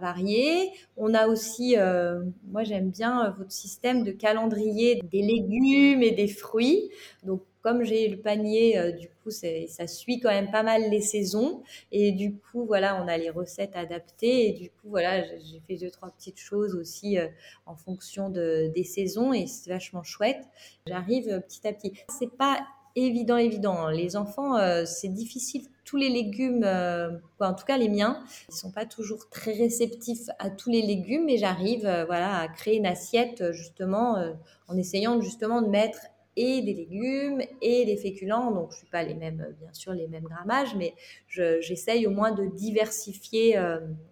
varier. 0.00 0.70
On 0.96 1.14
a 1.14 1.26
aussi, 1.26 1.76
euh, 1.76 2.22
moi 2.46 2.62
j'aime 2.62 2.90
bien 2.90 3.24
euh, 3.24 3.30
votre 3.30 3.50
système 3.50 4.04
de 4.04 4.12
calendrier 4.12 5.02
des 5.10 5.22
légumes 5.22 6.02
et 6.02 6.12
des 6.12 6.28
fruits. 6.28 6.90
Donc 7.24 7.42
comme 7.60 7.82
j'ai 7.82 8.08
le 8.08 8.18
panier, 8.18 8.92
du 8.92 9.08
coup 9.08 9.30
ça 9.30 9.86
suit 9.88 10.20
quand 10.20 10.30
même 10.30 10.50
pas 10.52 10.62
mal 10.62 10.88
les 10.90 11.00
saisons. 11.00 11.62
Et 11.90 12.12
du 12.12 12.36
coup 12.36 12.66
voilà, 12.66 13.02
on 13.02 13.08
a 13.08 13.18
les 13.18 13.30
recettes 13.30 13.74
adaptées. 13.74 14.48
Et 14.48 14.52
du 14.52 14.70
coup 14.70 14.90
voilà, 14.90 15.24
j'ai 15.24 15.60
fait 15.66 15.76
deux 15.76 15.90
trois 15.90 16.10
petites 16.10 16.38
choses 16.38 16.76
aussi 16.76 17.18
en 17.66 17.74
fonction 17.74 18.30
de, 18.30 18.70
des 18.74 18.84
saisons 18.84 19.32
et 19.32 19.46
c'est 19.48 19.70
vachement 19.70 20.04
chouette. 20.04 20.44
J'arrive 20.86 21.42
petit 21.48 21.66
à 21.66 21.72
petit. 21.72 21.94
C'est 22.08 22.30
pas 22.30 22.60
évident, 22.94 23.36
évident. 23.36 23.88
Les 23.88 24.14
enfants, 24.14 24.56
c'est 24.86 25.12
difficile 25.12 25.64
tous 25.88 25.96
les 25.96 26.10
légumes, 26.10 26.64
euh, 26.64 27.12
en 27.40 27.54
tout 27.54 27.64
cas 27.64 27.78
les 27.78 27.88
miens, 27.88 28.22
ils 28.50 28.54
sont 28.54 28.70
pas 28.70 28.84
toujours 28.84 29.30
très 29.30 29.52
réceptifs 29.52 30.28
à 30.38 30.50
tous 30.50 30.68
les 30.68 30.82
légumes, 30.82 31.24
mais 31.24 31.38
j'arrive 31.38 31.86
euh, 31.86 32.04
voilà 32.04 32.40
à 32.40 32.48
créer 32.48 32.76
une 32.76 32.84
assiette 32.84 33.52
justement 33.52 34.18
euh, 34.18 34.34
en 34.68 34.76
essayant 34.76 35.18
justement 35.22 35.62
de 35.62 35.68
mettre 35.68 36.00
et 36.36 36.60
des 36.60 36.74
légumes 36.74 37.40
et 37.62 37.86
des 37.86 37.96
féculents. 37.96 38.52
Donc, 38.52 38.70
je 38.72 38.76
suis 38.76 38.86
pas 38.86 39.02
les 39.02 39.14
mêmes, 39.14 39.56
bien 39.58 39.72
sûr, 39.72 39.94
les 39.94 40.08
mêmes 40.08 40.24
grammages, 40.24 40.76
mais 40.76 40.94
j'essaye 41.28 42.06
au 42.06 42.10
moins 42.10 42.32
de 42.32 42.44
diversifier, 42.44 43.58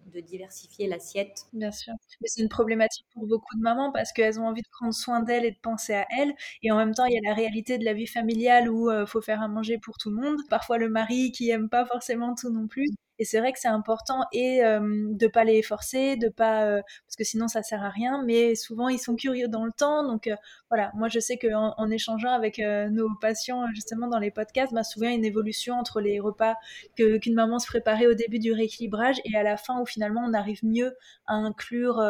de 0.07 0.19
diversifier 0.19 0.87
l'assiette. 0.87 1.45
Bien 1.53 1.71
sûr. 1.71 1.93
Mais 2.21 2.27
c'est 2.27 2.41
une 2.41 2.49
problématique 2.49 3.05
pour 3.13 3.27
beaucoup 3.27 3.55
de 3.57 3.61
mamans 3.61 3.91
parce 3.91 4.11
qu'elles 4.13 4.39
ont 4.39 4.47
envie 4.47 4.61
de 4.61 4.69
prendre 4.69 4.93
soin 4.93 5.21
d'elles 5.21 5.45
et 5.45 5.51
de 5.51 5.59
penser 5.61 5.93
à 5.93 6.05
elles. 6.17 6.33
Et 6.63 6.71
en 6.71 6.77
même 6.77 6.93
temps, 6.93 7.05
il 7.05 7.13
y 7.13 7.17
a 7.17 7.29
la 7.29 7.35
réalité 7.35 7.77
de 7.77 7.85
la 7.85 7.93
vie 7.93 8.07
familiale 8.07 8.69
où 8.69 8.91
il 8.91 9.05
faut 9.07 9.21
faire 9.21 9.41
à 9.41 9.47
manger 9.47 9.77
pour 9.77 9.97
tout 9.97 10.09
le 10.09 10.17
monde. 10.21 10.39
Parfois, 10.49 10.77
le 10.77 10.89
mari 10.89 11.31
qui 11.31 11.49
aime 11.49 11.69
pas 11.69 11.85
forcément 11.85 12.35
tout 12.35 12.49
non 12.51 12.67
plus. 12.67 12.87
Et 13.19 13.25
c'est 13.25 13.39
vrai 13.39 13.51
que 13.53 13.59
c'est 13.59 13.67
important 13.67 14.25
et 14.31 14.61
de 14.61 15.27
pas 15.27 15.43
les 15.43 15.61
forcer, 15.61 16.15
de 16.15 16.29
pas 16.29 16.81
parce 17.05 17.15
que 17.17 17.23
sinon 17.23 17.47
ça 17.47 17.63
sert 17.63 17.83
à 17.83 17.89
rien. 17.89 18.23
Mais 18.25 18.55
souvent 18.55 18.89
ils 18.89 18.99
sont 18.99 19.15
curieux 19.15 19.47
dans 19.47 19.65
le 19.65 19.71
temps, 19.71 20.03
donc 20.03 20.29
voilà. 20.69 20.91
Moi 20.95 21.07
je 21.09 21.19
sais 21.19 21.37
qu'en 21.37 21.73
en, 21.77 21.89
échangeant 21.89 22.31
avec 22.31 22.59
nos 22.59 23.09
patients 23.21 23.65
justement 23.73 24.07
dans 24.07 24.19
les 24.19 24.31
podcasts, 24.31 24.73
bah, 24.73 24.83
souvent 24.83 25.09
une 25.09 25.25
évolution 25.25 25.75
entre 25.75 26.01
les 26.01 26.19
repas 26.19 26.55
que 26.95 27.17
qu'une 27.17 27.35
maman 27.35 27.59
se 27.59 27.67
préparait 27.67 28.07
au 28.07 28.13
début 28.13 28.39
du 28.39 28.53
rééquilibrage 28.53 29.17
et 29.25 29.37
à 29.37 29.43
la 29.43 29.57
fin 29.57 29.79
où 29.81 29.85
finalement 29.85 30.23
on 30.25 30.33
arrive 30.33 30.63
mieux 30.63 30.95
à 31.27 31.35
inclure 31.35 32.03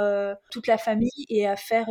toute 0.52 0.68
la 0.68 0.78
famille 0.78 1.26
et 1.30 1.48
à 1.48 1.56
faire 1.56 1.88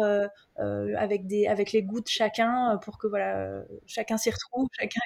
avec 0.58 1.26
des 1.26 1.46
avec 1.46 1.72
les 1.72 1.82
goûts 1.82 2.00
de 2.00 2.08
chacun 2.08 2.78
pour 2.82 2.98
que 2.98 3.06
voilà 3.06 3.62
chacun 3.86 4.16
s'y 4.18 4.30
retrouve, 4.30 4.68
chacun 4.78 5.00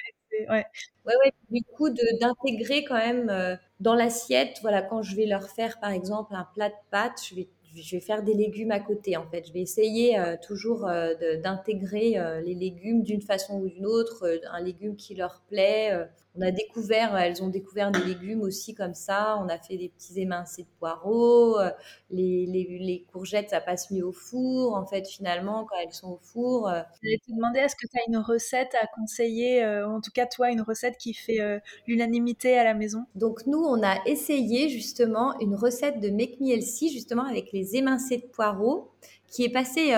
ouais. 0.49 0.65
Ouais, 1.05 1.33
du 1.49 1.63
coup, 1.75 1.89
d'intégrer 2.19 2.83
quand 2.85 2.95
même 2.97 3.29
euh, 3.29 3.55
dans 3.79 3.95
l'assiette, 3.95 4.57
voilà, 4.61 4.81
quand 4.81 5.01
je 5.01 5.15
vais 5.15 5.25
leur 5.25 5.49
faire 5.49 5.79
par 5.79 5.91
exemple 5.91 6.35
un 6.35 6.47
plat 6.55 6.69
de 6.69 6.75
pâtes, 6.91 7.21
je 7.29 7.35
vais 7.35 7.49
je 7.73 7.95
vais 7.95 8.01
faire 8.01 8.21
des 8.21 8.33
légumes 8.33 8.71
à 8.71 8.81
côté 8.81 9.15
en 9.15 9.25
fait. 9.29 9.47
Je 9.47 9.53
vais 9.53 9.61
essayer 9.61 10.19
euh, 10.19 10.35
toujours 10.45 10.87
euh, 10.89 11.13
d'intégrer 11.41 12.17
les 12.43 12.53
légumes 12.53 13.01
d'une 13.01 13.21
façon 13.21 13.61
ou 13.61 13.69
d'une 13.69 13.85
autre, 13.85 14.39
un 14.51 14.59
légume 14.61 14.97
qui 14.97 15.15
leur 15.15 15.41
plaît, 15.47 15.97
on 16.35 16.41
a 16.41 16.51
découvert, 16.51 17.17
elles 17.17 17.43
ont 17.43 17.49
découvert 17.49 17.91
des 17.91 18.03
légumes 18.03 18.41
aussi 18.41 18.73
comme 18.73 18.93
ça. 18.93 19.37
On 19.43 19.49
a 19.49 19.57
fait 19.57 19.75
des 19.75 19.89
petits 19.89 20.21
émincés 20.21 20.63
de 20.63 20.67
poireaux. 20.79 21.59
Euh, 21.59 21.71
les, 22.09 22.45
les, 22.45 23.05
courgettes, 23.11 23.49
ça 23.49 23.59
passe 23.59 23.91
mieux 23.91 24.05
au 24.05 24.13
four. 24.13 24.75
En 24.75 24.85
fait, 24.85 25.05
finalement, 25.07 25.65
quand 25.65 25.75
elles 25.83 25.91
sont 25.91 26.11
au 26.11 26.19
four. 26.21 26.69
Euh, 26.69 26.81
je 27.03 27.09
vais 27.09 27.17
te 27.17 27.31
demander, 27.33 27.59
est-ce 27.59 27.75
que 27.75 27.85
tu 27.85 27.97
as 27.97 28.07
une 28.07 28.17
recette 28.17 28.73
à 28.81 28.87
conseiller, 28.87 29.61
euh, 29.63 29.87
en 29.87 29.99
tout 29.99 30.11
cas, 30.11 30.25
toi, 30.25 30.51
une 30.51 30.61
recette 30.61 30.97
qui 30.97 31.13
fait 31.13 31.39
l'unanimité 31.85 32.57
à 32.57 32.63
la 32.63 32.73
maison? 32.73 33.05
Donc, 33.15 33.45
nous, 33.45 33.59
on 33.59 33.83
a 33.83 33.97
essayé 34.05 34.69
justement 34.69 35.37
une 35.39 35.55
recette 35.55 35.99
de 35.99 36.09
Make 36.09 36.39
Me 36.39 36.51
Healthy, 36.53 36.93
justement, 36.93 37.25
avec 37.25 37.51
les 37.51 37.75
émincés 37.75 38.17
de 38.17 38.25
poireaux, 38.25 38.91
qui 39.27 39.43
est 39.43 39.51
passée 39.51 39.93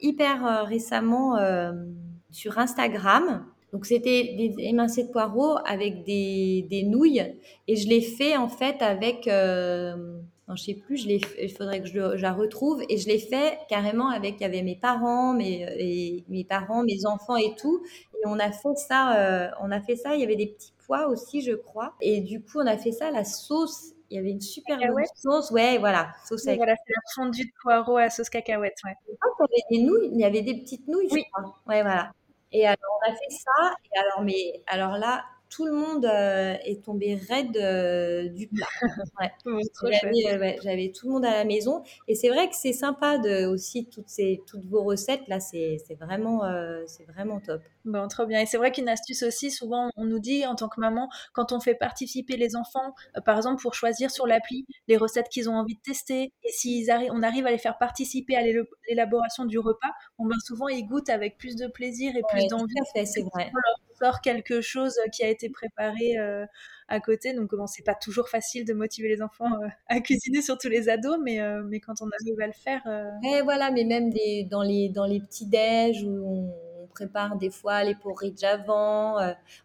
hyper 0.00 0.66
récemment 0.66 1.36
sur 2.30 2.58
Instagram. 2.58 3.44
Donc 3.74 3.86
c'était 3.86 4.36
des 4.38 4.54
émincés 4.58 5.02
de 5.02 5.08
poireaux 5.08 5.56
avec 5.66 6.04
des, 6.04 6.64
des, 6.70 6.84
nouilles 6.84 7.36
et 7.66 7.74
je 7.74 7.88
l'ai 7.88 8.02
fait 8.02 8.36
en 8.36 8.46
fait 8.46 8.80
avec 8.82 9.26
euh, 9.26 9.96
non, 10.46 10.54
je 10.54 10.62
sais 10.62 10.74
plus, 10.74 10.96
je 10.96 11.08
il 11.08 11.50
faudrait 11.50 11.80
que 11.82 11.88
je, 11.88 11.98
la 11.98 12.32
retrouve 12.32 12.84
et 12.88 12.98
je 12.98 13.08
l'ai 13.08 13.18
fait 13.18 13.58
carrément 13.68 14.10
avec 14.10 14.36
il 14.38 14.42
y 14.42 14.44
avait 14.44 14.62
mes 14.62 14.76
parents, 14.76 15.34
mes 15.34 16.24
mes 16.28 16.44
parents, 16.44 16.84
mes 16.84 17.04
enfants 17.04 17.34
et 17.34 17.56
tout 17.56 17.82
et 18.14 18.26
on 18.26 18.38
a 18.38 18.52
fait 18.52 18.76
ça 18.76 19.16
euh, 19.18 19.50
on 19.60 19.72
a 19.72 19.80
fait 19.80 19.96
ça, 19.96 20.14
il 20.14 20.20
y 20.20 20.24
avait 20.24 20.36
des 20.36 20.46
petits 20.46 20.72
pois 20.86 21.08
aussi 21.08 21.40
je 21.40 21.54
crois 21.54 21.94
et 22.00 22.20
du 22.20 22.44
coup 22.44 22.60
on 22.60 22.66
a 22.68 22.78
fait 22.78 22.92
ça 22.92 23.10
la 23.10 23.24
sauce 23.24 23.94
il 24.08 24.18
y 24.18 24.20
avait 24.20 24.30
une 24.30 24.40
super 24.40 24.78
bonne 24.78 25.04
sauce, 25.16 25.50
ouais, 25.50 25.78
voilà, 25.78 26.12
sauce 26.28 26.46
avec. 26.46 26.58
Voilà, 26.58 26.76
c'est 26.86 26.92
la 26.92 27.24
fondue 27.24 27.46
de 27.46 27.52
poireaux 27.60 27.96
à 27.96 28.10
sauce 28.10 28.28
cacahuète, 28.28 28.76
ouais. 28.84 28.92
il 29.08 29.14
y 29.14 29.76
avait 29.76 29.82
des 29.82 29.90
nouilles, 29.90 30.10
il 30.12 30.20
y 30.20 30.24
avait 30.24 30.42
des 30.42 30.60
petites 30.60 30.86
nouilles, 30.86 31.08
je 31.08 31.16
crois. 31.32 31.56
Ouais, 31.66 31.82
voilà. 31.82 32.12
Et 32.54 32.66
alors, 32.66 33.00
on 33.06 33.10
a 33.12 33.14
fait 33.14 33.30
ça. 33.30 33.76
Et 33.94 33.98
alors, 33.98 34.22
mais 34.22 34.62
alors 34.68 34.96
là, 34.98 35.24
tout 35.54 35.66
le 35.66 35.72
monde 35.72 36.04
euh, 36.04 36.56
est 36.64 36.84
tombé 36.84 37.14
raide 37.14 37.56
euh, 37.56 38.28
du 38.28 38.48
plat. 38.48 38.66
Ouais. 39.20 39.30
J'avais 40.62 40.90
tout 40.90 41.06
le 41.06 41.12
monde 41.12 41.24
à 41.24 41.30
la 41.30 41.44
maison. 41.44 41.82
Et 42.08 42.14
c'est 42.14 42.28
vrai 42.28 42.48
que 42.48 42.56
c'est 42.56 42.72
sympa 42.72 43.18
de 43.18 43.46
aussi 43.46 43.86
toutes, 43.86 44.08
ces, 44.08 44.42
toutes 44.46 44.64
vos 44.66 44.82
recettes. 44.82 45.22
Là, 45.28 45.38
c'est 45.38 45.78
vraiment, 46.00 46.44
euh, 46.44 46.82
c'est 46.86 47.04
vraiment 47.04 47.38
top. 47.40 47.62
Bon, 47.84 48.08
trop 48.08 48.26
bien. 48.26 48.40
Et 48.40 48.46
c'est 48.46 48.56
vrai 48.56 48.72
qu'une 48.72 48.88
astuce 48.88 49.22
aussi, 49.22 49.50
souvent, 49.50 49.90
on 49.96 50.04
nous 50.04 50.18
dit 50.18 50.44
en 50.46 50.56
tant 50.56 50.68
que 50.68 50.80
maman, 50.80 51.08
quand 51.32 51.52
on 51.52 51.60
fait 51.60 51.74
participer 51.74 52.36
les 52.36 52.56
enfants, 52.56 52.94
par 53.24 53.36
exemple, 53.36 53.62
pour 53.62 53.74
choisir 53.74 54.10
sur 54.10 54.26
l'appli 54.26 54.66
les 54.88 54.96
recettes 54.96 55.28
qu'ils 55.28 55.48
ont 55.48 55.54
envie 55.54 55.74
de 55.74 55.82
tester, 55.82 56.32
et 56.42 56.50
si 56.50 56.88
on 57.12 57.22
arrive 57.22 57.46
à 57.46 57.50
les 57.50 57.58
faire 57.58 57.78
participer 57.78 58.36
à 58.36 58.42
l'élaboration 58.42 59.44
du 59.44 59.58
repas, 59.58 59.92
on 60.18 60.26
ben 60.26 60.38
souvent 60.44 60.68
ils 60.68 60.86
goûtent 60.86 61.10
avec 61.10 61.36
plus 61.38 61.56
de 61.56 61.66
plaisir 61.66 62.16
et 62.16 62.22
plus 62.28 62.46
d'envie. 62.48 62.74
c'est 63.04 63.22
vrai 63.22 63.52
sort 63.98 64.20
quelque 64.20 64.60
chose 64.60 64.98
qui 65.12 65.22
a 65.22 65.28
été 65.28 65.48
préparé 65.48 66.18
euh, 66.18 66.46
à 66.88 67.00
côté. 67.00 67.32
Donc, 67.32 67.54
bon, 67.54 67.66
c'est 67.66 67.82
pas 67.82 67.94
toujours 67.94 68.28
facile 68.28 68.64
de 68.64 68.72
motiver 68.72 69.08
les 69.08 69.22
enfants 69.22 69.52
euh, 69.62 69.68
à 69.88 70.00
cuisiner, 70.00 70.42
surtout 70.42 70.68
les 70.68 70.88
ados, 70.88 71.18
mais, 71.22 71.40
euh, 71.40 71.62
mais 71.64 71.80
quand 71.80 71.94
on 72.00 72.08
arrive 72.08 72.40
à 72.40 72.46
le 72.46 72.52
faire. 72.52 72.82
Et 73.24 73.42
voilà, 73.42 73.70
mais 73.70 73.84
même 73.84 74.10
des, 74.10 74.44
dans, 74.44 74.62
les, 74.62 74.88
dans 74.88 75.06
les 75.06 75.20
petits 75.20 75.46
déj 75.46 76.02
où 76.04 76.08
on, 76.08 76.54
prépare 76.90 77.34
des 77.34 77.50
fois 77.50 77.82
les 77.82 77.96
porridge 77.96 78.44
avant. 78.44 79.18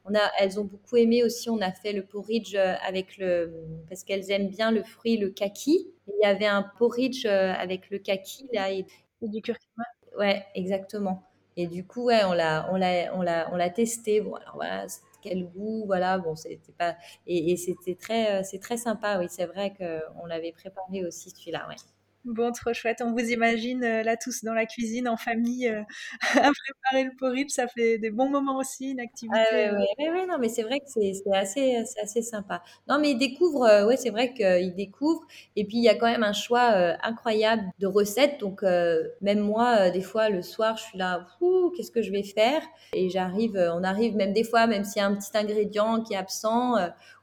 on 0.04 0.16
a, 0.16 0.32
elles 0.40 0.60
ont 0.60 0.64
beaucoup 0.64 0.98
aimé 0.98 1.24
aussi. 1.24 1.48
On 1.52 1.62
a 1.62 1.72
fait 1.72 1.94
le 1.94 2.04
porridge 2.04 2.56
avec 2.56 3.18
le 3.20 3.54
parce 3.88 4.04
qu'elles 4.04 4.32
aiment 4.32 4.50
bien 4.50 4.72
le 4.72 4.82
fruit, 4.82 5.16
le 5.18 5.30
kaki. 5.30 5.92
Il 6.08 6.24
y 6.24 6.26
avait 6.26 6.48
un 6.48 6.64
porridge 6.80 7.28
avec 7.28 7.92
le 7.92 8.00
kaki 8.00 8.50
là 8.52 8.72
et, 8.72 8.88
du 9.22 9.44
curcuma. 9.44 9.84
Ouais, 10.18 10.44
exactement. 10.56 11.29
Et 11.60 11.68
du 11.68 11.86
coup, 11.86 12.06
ouais, 12.06 12.24
on 12.24 12.32
l'a, 12.34 12.68
on 12.72 12.78
l'a, 12.78 13.14
on 13.16 13.22
l'a, 13.22 13.50
on 13.52 13.58
l'a 13.58 13.70
testé. 13.70 14.22
Bon, 14.22 14.34
alors 14.36 14.56
voilà, 14.56 14.86
quel 15.22 15.46
goût, 15.46 15.84
voilà. 15.86 16.18
Bon, 16.18 16.36
c'était 16.36 16.72
pas, 16.72 16.96
et, 17.28 17.58
c'était 17.58 17.96
très, 17.96 18.40
euh, 18.40 18.44
c'est 18.44 18.60
très 18.60 18.78
sympa. 18.78 19.20
Oui, 19.20 19.28
c'est 19.30 19.46
vrai 19.46 19.74
qu'on 19.76 20.26
l'avait 20.26 20.54
préparé 20.54 21.06
aussi 21.06 21.30
celui-là, 21.32 21.68
ouais. 21.68 21.76
Bon, 22.26 22.52
trop 22.52 22.74
chouette. 22.74 23.02
On 23.02 23.14
vous 23.14 23.32
imagine 23.32 23.84
euh, 23.84 24.04
là 24.04 24.18
tous 24.18 24.44
dans 24.44 24.54
la 24.54 24.66
cuisine, 24.66 25.08
en 25.08 25.16
famille, 25.16 25.68
euh, 25.70 25.82
à 26.36 26.52
préparer 26.52 27.06
le 27.06 27.12
porridge. 27.18 27.50
Ça 27.50 27.68
fait 27.68 27.98
des 27.98 28.10
bons 28.10 28.30
moments 28.30 28.58
aussi, 28.58 28.92
une 28.92 29.00
activité. 29.00 29.40
Ah, 29.40 29.76
oui, 29.98 30.06
oui, 30.12 30.26
non, 30.28 30.38
mais 30.38 30.50
c'est 30.50 30.64
vrai 30.64 30.80
que 30.80 30.86
c'est 30.88 31.14
assez, 31.34 31.78
assez 32.02 32.22
sympa. 32.22 32.62
Non, 32.88 33.00
mais 33.00 33.12
ils 33.12 33.18
découvrent, 33.18 33.86
ouais, 33.86 33.96
c'est 33.96 34.10
vrai 34.10 34.34
qu'ils 34.34 34.76
découvrent. 34.76 35.26
Et 35.56 35.66
puis, 35.66 35.78
il 35.78 35.84
y 35.84 35.90
a 35.90 35.96
quand 35.96 36.08
même 36.08 36.24
un 36.24 36.34
choix 36.34 36.98
incroyable 37.04 37.64
de 37.80 37.88
recettes. 37.88 38.40
Donc, 38.40 38.64
même 39.22 39.40
moi, 39.40 39.90
des 39.90 40.02
fois, 40.02 40.30
le 40.30 40.42
soir, 40.42 40.78
je 40.78 40.84
suis 40.84 40.98
là, 40.98 41.26
qu'est-ce 41.76 41.92
que 41.92 42.02
je 42.02 42.12
vais 42.12 42.24
faire? 42.24 42.62
Et 42.94 43.10
j'arrive, 43.10 43.56
on 43.74 43.84
arrive 43.84 44.16
même 44.16 44.34
des 44.34 44.44
fois, 44.44 44.68
même 44.68 44.84
s'il 44.84 45.02
y 45.02 45.06
a 45.06 45.08
un 45.08 45.16
petit 45.16 45.36
ingrédient 45.38 46.02
qui 46.02 46.14
est 46.14 46.18
absent, 46.18 46.76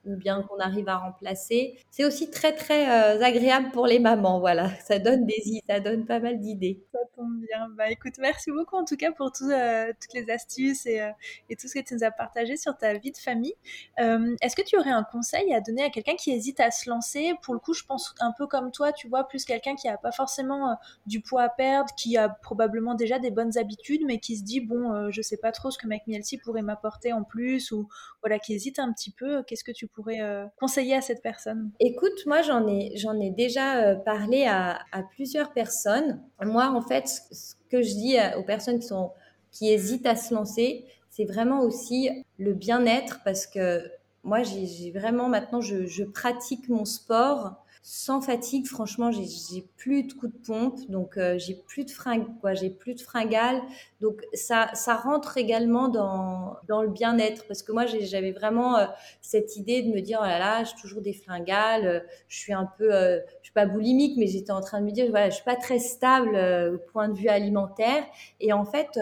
ou 0.07 0.17
bien 0.17 0.43
qu'on 0.43 0.59
arrive 0.59 0.89
à 0.89 0.97
remplacer. 0.97 1.79
C'est 1.91 2.05
aussi 2.05 2.31
très 2.31 2.55
très 2.55 2.89
euh, 2.89 3.23
agréable 3.23 3.71
pour 3.73 3.87
les 3.87 3.99
mamans, 3.99 4.41
voilà. 4.41 4.71
Ça 4.81 4.99
donne 4.99 5.27
des 5.27 5.43
ça 5.69 5.81
donne 5.81 6.07
pas 6.07 6.21
mal 6.21 6.39
d'idées. 6.39 6.85
Ça 6.93 6.99
tombe 7.15 7.41
bien. 7.41 7.69
Bah 7.77 7.91
écoute, 7.91 8.15
merci 8.19 8.51
beaucoup 8.51 8.77
en 8.77 8.85
tout 8.85 8.97
cas 8.97 9.13
pour 9.13 9.31
euh, 9.43 9.93
toutes 10.01 10.15
les 10.15 10.31
astuces 10.31 10.87
et, 10.87 11.01
euh, 11.01 11.11
et, 11.51 11.57
tout 11.57 11.69
ce 11.69 11.75
que 11.75 11.85
tu 11.85 11.95
nous 11.95 12.05
as 12.05 12.11
partagé 12.11 12.57
sur 12.57 12.77
ta 12.77 12.95
vie 12.95 13.11
de 13.11 13.17
famille. 13.17 13.55
Est-ce 13.99 14.55
que 14.55 14.63
tu 14.63 14.77
aurais 14.79 14.91
un 14.91 15.05
conseil 15.05 15.53
à 15.55 15.61
donner 15.61 15.83
à 15.83 15.91
quelqu'un 15.91 16.15
qui 16.15 16.31
hésite 16.31 16.61
à 16.61 16.71
se 16.71 16.89
lancer? 16.89 17.35
Pour 17.43 17.55
le 17.55 17.61
coup, 17.61 17.75
je 17.75 17.85
pense 17.85 18.15
un 18.21 18.33
peu 18.37 18.47
comme 18.47 18.71
toi, 18.71 18.93
tu 18.93 19.09
vois, 19.09 19.27
plus 19.27 19.45
quelqu'un 19.45 19.75
qui 19.75 19.89
a 19.89 19.97
pas 19.97 20.13
forcément 20.13 20.77
du 21.07 21.21
poids 21.21 21.43
à 21.43 21.49
perdre, 21.49 21.93
qui 21.97 22.17
a 22.17 22.29
probablement 22.29 22.95
déjà 22.95 23.19
des 23.19 23.31
bonnes 23.31 23.59
habitudes, 23.59 24.03
mais 24.07 24.19
qui 24.19 24.37
se 24.37 24.45
dit 24.45 24.61
bon, 24.61 25.11
je 25.11 25.23
sais 25.23 25.37
pas 25.37 25.53
trop 25.53 25.71
ce 25.71 25.79
que 25.79 25.87
McMielty 25.87 26.39
pourrait 26.39 26.63
m'apporter 26.63 27.13
en 27.13 27.25
plus, 27.25 27.73
ou 27.73 27.89
voilà, 28.23 28.39
qui 28.39 28.55
hésite 28.55 28.79
un 28.79 28.93
petit 28.93 29.11
peu. 29.11 29.43
Qu'est-ce 29.45 29.65
que 29.65 29.73
tu 29.73 29.87
euh, 30.09 30.47
conseiller 30.59 30.95
à 30.95 31.01
cette 31.01 31.23
personne 31.23 31.71
Écoute, 31.81 32.27
moi 32.27 32.43
j'en 32.43 32.67
ai, 32.67 32.93
j'en 32.97 33.19
ai 33.19 33.31
déjà 33.31 33.77
euh, 33.77 33.95
parlé 33.95 34.47
à, 34.47 34.79
plusieurs 35.11 35.53
personnes. 35.53 36.21
Moi, 36.43 36.69
en 36.69 36.81
fait, 36.81 37.09
ce 37.09 37.55
que 37.71 37.83
je 37.83 37.95
dis 37.95 38.17
aux 38.39 38.43
personnes 38.43 38.79
qui, 38.79 38.87
sont, 38.87 39.13
qui 39.51 39.71
hésitent 39.71 40.07
à 40.07 40.17
se 40.17 40.35
lancer, 40.35 40.85
c'est 41.11 41.25
vraiment 41.25 41.61
aussi 41.61 42.11
le 42.39 42.53
bien-être 42.53 43.21
parce 43.25 43.47
que 43.47 43.83
moi, 44.23 44.43
j'ai 44.43 44.91
vraiment 44.91 45.29
maintenant, 45.29 45.61
je 45.61 46.05
pratique 46.05 46.69
mon 46.69 46.85
sport 46.85 47.65
sans 47.89 48.21
fatigue. 48.21 48.67
Franchement, 48.67 49.13
j'ai 49.13 49.65
plus 49.77 50.03
de 50.03 50.13
coups 50.13 50.33
de 50.33 50.39
pompe, 50.45 50.81
donc 50.89 51.17
euh, 51.17 51.39
j'ai 51.39 51.55
plus 51.55 51.85
de 51.85 51.91
fringues, 51.93 52.27
quoi. 52.41 52.53
J'ai 52.53 52.69
plus 52.69 52.95
de 52.95 53.01
fringales, 53.01 53.63
donc 54.01 54.23
ça, 54.35 54.71
ça 54.75 54.97
rentre 54.97 55.37
également 55.37 55.89
dans, 55.89 56.57
dans 56.67 56.83
le 56.83 56.89
bien-être 56.89 57.47
parce 57.47 57.63
que 57.63 57.71
moi, 57.71 57.87
j'avais 57.87 58.33
vraiment 58.33 58.77
euh, 58.77 58.87
cette 59.21 59.55
idée 59.55 59.83
de 59.83 59.93
me 59.93 60.01
dire 60.01 60.19
oh 60.21 60.27
là 60.27 60.41
là, 60.41 60.65
j'ai 60.65 60.75
toujours 60.81 61.01
des 61.01 61.13
fringales, 61.13 61.87
euh, 61.87 62.01
je 62.27 62.37
suis 62.41 62.53
un 62.53 62.69
peu, 62.77 62.91
je 62.91 63.45
suis 63.45 63.55
pas 63.55 63.67
boulimique, 63.67 64.17
mais 64.17 64.27
j'étais 64.27 64.51
en 64.51 64.63
train 64.63 64.81
de 64.81 64.87
me 64.87 64.91
dire 64.91 65.09
voilà, 65.11 65.31
je 65.31 65.37
suis 65.37 65.45
pas 65.45 65.55
très 65.55 65.79
stable 65.79 66.35
au 66.75 66.79
point 66.91 67.09
de 67.09 67.15
vue 67.17 67.29
alimentaire, 67.29 68.03
et 68.41 68.53
en 68.53 68.65
fait 68.65 68.99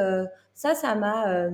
ça, 0.55 0.77
ça 0.77 0.95
m'a 0.95 1.29
euh, 1.31 1.51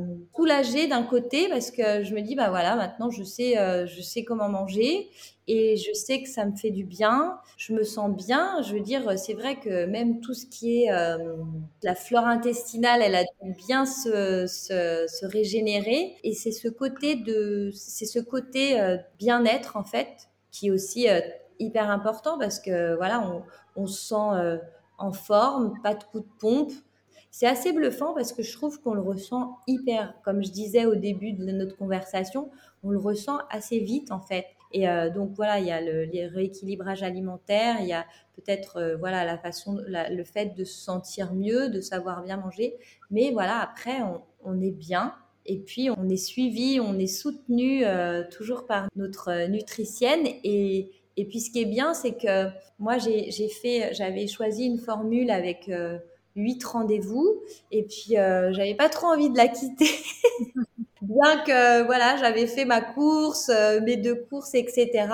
d'un 0.88 1.02
côté 1.02 1.48
parce 1.48 1.70
que 1.70 2.04
je 2.04 2.14
me 2.14 2.20
dis, 2.20 2.34
bah 2.34 2.50
voilà, 2.50 2.76
maintenant 2.76 3.10
je 3.10 3.22
sais, 3.22 3.58
euh, 3.58 3.86
je 3.86 4.02
sais 4.02 4.24
comment 4.24 4.48
manger 4.50 5.08
et 5.46 5.76
je 5.76 5.92
sais 5.94 6.22
que 6.22 6.28
ça 6.28 6.44
me 6.44 6.54
fait 6.54 6.70
du 6.70 6.84
bien. 6.84 7.38
Je 7.56 7.72
me 7.72 7.82
sens 7.82 8.14
bien. 8.14 8.60
Je 8.62 8.74
veux 8.74 8.80
dire, 8.80 9.18
c'est 9.18 9.32
vrai 9.32 9.58
que 9.58 9.86
même 9.86 10.20
tout 10.20 10.34
ce 10.34 10.46
qui 10.46 10.84
est 10.84 10.92
euh, 10.92 11.16
la 11.82 11.94
flore 11.94 12.26
intestinale, 12.26 13.00
elle 13.02 13.14
a 13.14 13.24
dû 13.24 13.54
bien 13.66 13.86
se, 13.86 15.26
régénérer. 15.26 16.16
Et 16.22 16.34
c'est 16.34 16.52
ce 16.52 16.68
côté 16.68 17.16
de, 17.16 17.70
c'est 17.74 18.06
ce 18.06 18.18
côté 18.18 18.78
bien-être 19.18 19.76
en 19.76 19.84
fait 19.84 20.28
qui 20.52 20.68
est 20.68 20.70
aussi 20.70 21.06
hyper 21.58 21.90
important 21.90 22.38
parce 22.38 22.60
que 22.60 22.96
voilà, 22.96 23.24
on 23.76 23.86
se 23.86 24.08
sent 24.08 24.60
en 24.98 25.12
forme, 25.12 25.72
pas 25.82 25.94
de 25.94 26.04
coup 26.04 26.20
de 26.20 26.28
pompe 26.38 26.72
c'est 27.30 27.46
assez 27.46 27.72
bluffant 27.72 28.12
parce 28.14 28.32
que 28.32 28.42
je 28.42 28.52
trouve 28.52 28.80
qu'on 28.80 28.94
le 28.94 29.00
ressent 29.00 29.58
hyper, 29.66 30.14
comme 30.24 30.42
je 30.42 30.50
disais 30.50 30.84
au 30.86 30.96
début 30.96 31.32
de 31.32 31.44
notre 31.52 31.76
conversation, 31.76 32.50
on 32.82 32.90
le 32.90 32.98
ressent 32.98 33.38
assez 33.50 33.78
vite 33.78 34.10
en 34.10 34.20
fait. 34.20 34.46
Et 34.72 34.86
donc 35.14 35.32
voilà, 35.34 35.58
il 35.58 35.66
y 35.66 35.72
a 35.72 35.80
le 35.80 36.04
les 36.04 36.26
rééquilibrage 36.26 37.02
alimentaire, 37.02 37.78
il 37.80 37.88
y 37.88 37.92
a 37.92 38.06
peut-être 38.36 38.96
voilà 39.00 39.24
la 39.24 39.36
façon, 39.36 39.80
le 39.88 40.24
fait 40.24 40.54
de 40.56 40.64
se 40.64 40.78
sentir 40.78 41.32
mieux, 41.34 41.68
de 41.70 41.80
savoir 41.80 42.22
bien 42.22 42.36
manger. 42.36 42.76
Mais 43.10 43.30
voilà, 43.32 43.58
après 43.60 43.98
on, 44.44 44.60
est 44.60 44.70
bien. 44.70 45.14
Et 45.46 45.58
puis, 45.58 45.90
on 45.90 46.08
est 46.08 46.16
suivi, 46.16 46.78
on 46.80 46.98
est 46.98 47.08
soutenu 47.08 47.82
toujours 48.30 48.66
par 48.66 48.86
notre 48.94 49.48
nutritienne. 49.48 50.26
Et, 50.44 50.90
et 51.16 51.24
puis, 51.24 51.40
ce 51.40 51.50
qui 51.50 51.62
est 51.62 51.66
bien, 51.66 51.92
c'est 51.92 52.16
que 52.16 52.48
moi, 52.78 52.98
j'ai 52.98 53.48
fait, 53.48 53.92
j'avais 53.92 54.28
choisi 54.28 54.66
une 54.66 54.78
formule 54.78 55.30
avec 55.30 55.68
huit 56.36 56.62
rendez-vous. 56.64 57.42
Et 57.70 57.84
puis, 57.84 58.18
euh, 58.18 58.52
j'avais 58.52 58.74
pas 58.74 58.88
trop 58.88 59.08
envie 59.08 59.30
de 59.30 59.36
la 59.36 59.48
quitter. 59.48 59.90
Bien 61.02 61.42
que, 61.44 61.82
voilà, 61.86 62.18
j'avais 62.18 62.46
fait 62.46 62.66
ma 62.66 62.82
course, 62.82 63.48
euh, 63.48 63.80
mes 63.80 63.96
deux 63.96 64.14
courses, 64.14 64.54
etc. 64.54 65.08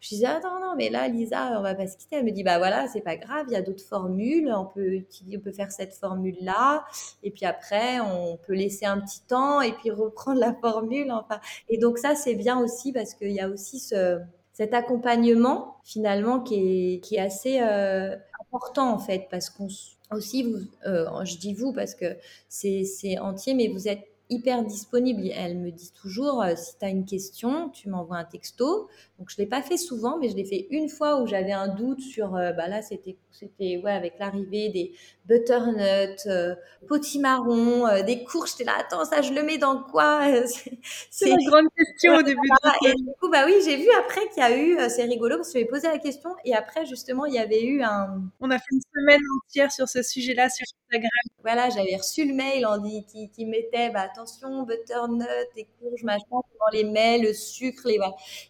Je 0.00 0.08
disais, 0.08 0.26
attends, 0.26 0.58
non, 0.60 0.74
mais 0.76 0.88
là, 0.88 1.08
Lisa, 1.08 1.58
on 1.58 1.62
va 1.62 1.74
pas 1.74 1.86
se 1.86 1.96
quitter. 1.98 2.16
Elle 2.16 2.24
me 2.24 2.30
dit, 2.30 2.42
bah 2.42 2.56
voilà, 2.56 2.88
c'est 2.88 3.02
pas 3.02 3.16
grave, 3.16 3.44
il 3.48 3.52
y 3.52 3.56
a 3.56 3.62
d'autres 3.62 3.84
formules. 3.84 4.50
On 4.52 4.64
peut 4.64 5.02
on 5.34 5.40
peut 5.40 5.52
faire 5.52 5.70
cette 5.70 5.92
formule-là. 5.94 6.84
Et 7.22 7.30
puis 7.30 7.44
après, 7.44 8.00
on 8.00 8.38
peut 8.38 8.54
laisser 8.54 8.86
un 8.86 8.98
petit 8.98 9.20
temps 9.28 9.60
et 9.60 9.72
puis 9.72 9.90
reprendre 9.90 10.40
la 10.40 10.54
formule. 10.54 11.12
Enfin, 11.12 11.38
et 11.68 11.76
donc 11.76 11.98
ça, 11.98 12.14
c'est 12.14 12.34
bien 12.34 12.58
aussi 12.58 12.92
parce 12.92 13.14
qu'il 13.14 13.32
y 13.32 13.40
a 13.40 13.48
aussi 13.48 13.78
ce, 13.78 14.18
cet 14.56 14.72
accompagnement 14.72 15.76
finalement 15.84 16.40
qui 16.40 16.54
est, 16.94 17.00
qui 17.00 17.16
est 17.16 17.20
assez 17.20 17.60
euh, 17.60 18.16
important 18.40 18.90
en 18.90 18.98
fait 18.98 19.28
parce 19.30 19.50
qu'on 19.50 19.68
aussi, 20.12 20.42
vous, 20.42 20.58
euh, 20.86 21.24
je 21.24 21.36
dis 21.36 21.54
vous 21.54 21.72
parce 21.72 21.94
que 21.94 22.16
c'est 22.48 23.18
entier, 23.18 23.54
mais 23.54 23.68
vous 23.68 23.88
êtes 23.88 24.06
hyper 24.28 24.64
disponible. 24.64 25.22
Elle 25.34 25.58
me 25.58 25.70
dit 25.70 25.92
toujours, 25.92 26.42
euh, 26.42 26.54
si 26.56 26.76
tu 26.78 26.84
as 26.84 26.88
une 26.88 27.04
question, 27.04 27.70
tu 27.70 27.88
m'envoies 27.88 28.16
un 28.16 28.24
texto. 28.24 28.88
Donc, 29.18 29.30
je 29.30 29.36
ne 29.38 29.44
l'ai 29.44 29.48
pas 29.48 29.62
fait 29.62 29.76
souvent, 29.76 30.18
mais 30.18 30.28
je 30.28 30.36
l'ai 30.36 30.44
fait 30.44 30.66
une 30.70 30.88
fois 30.88 31.20
où 31.20 31.26
j'avais 31.26 31.52
un 31.52 31.68
doute 31.68 32.00
sur, 32.00 32.34
euh, 32.36 32.52
bah 32.52 32.68
là, 32.68 32.82
c'était, 32.82 33.16
ouais, 33.60 33.92
avec 33.92 34.18
l'arrivée 34.18 34.68
des 34.70 34.92
butternuts, 35.26 36.26
euh, 36.26 36.54
potimarron, 36.88 37.86
euh, 37.86 38.02
des 38.02 38.24
courges. 38.24 38.52
J'étais 38.52 38.64
là, 38.64 38.74
attends, 38.78 39.04
ça, 39.04 39.22
je 39.22 39.32
le 39.32 39.42
mets 39.42 39.58
dans 39.58 39.82
quoi? 39.82 40.20
C'est 41.10 41.30
une 41.30 41.48
grande 41.48 41.66
question 41.76 42.16
au 42.16 42.22
début. 42.22 42.48
Et 42.84 42.92
du 42.94 43.10
coup, 43.20 43.28
bah 43.28 43.44
oui, 43.46 43.54
j'ai 43.64 43.76
vu 43.76 43.88
après 43.98 44.28
qu'il 44.28 44.42
y 44.42 44.46
a 44.46 44.56
eu, 44.56 44.78
c'est 44.88 45.04
rigolo 45.04 45.36
parce 45.36 45.52
que 45.52 45.58
j'ai 45.58 45.64
posé 45.64 45.88
la 45.88 45.98
question 45.98 46.30
et 46.44 46.54
après, 46.54 46.86
justement, 46.86 47.26
il 47.26 47.34
y 47.34 47.38
avait 47.38 47.64
eu 47.64 47.82
un. 47.82 48.22
On 48.40 48.50
a 48.50 48.58
fait 48.58 48.64
une 48.72 48.80
semaine 48.94 49.22
entière 49.42 49.72
sur 49.72 49.88
ce 49.88 50.02
sujet-là 50.02 50.48
sur 50.48 50.64
Instagram. 50.88 51.10
Voilà, 51.42 51.70
j'avais 51.70 51.96
reçu 51.96 52.26
le 52.26 52.34
mail 52.34 52.66
en 52.66 52.78
dit, 52.78 53.04
qui, 53.06 53.30
qui 53.30 53.46
mettait, 53.46 53.90
bah, 53.90 54.02
attention, 54.02 54.62
butternut, 54.64 55.26
des 55.54 55.66
courges, 55.78 56.02
machin, 56.04 56.40
les 56.72 56.84
met, 56.84 57.18
le 57.18 57.32
sucre, 57.32 57.82
les 57.86 57.98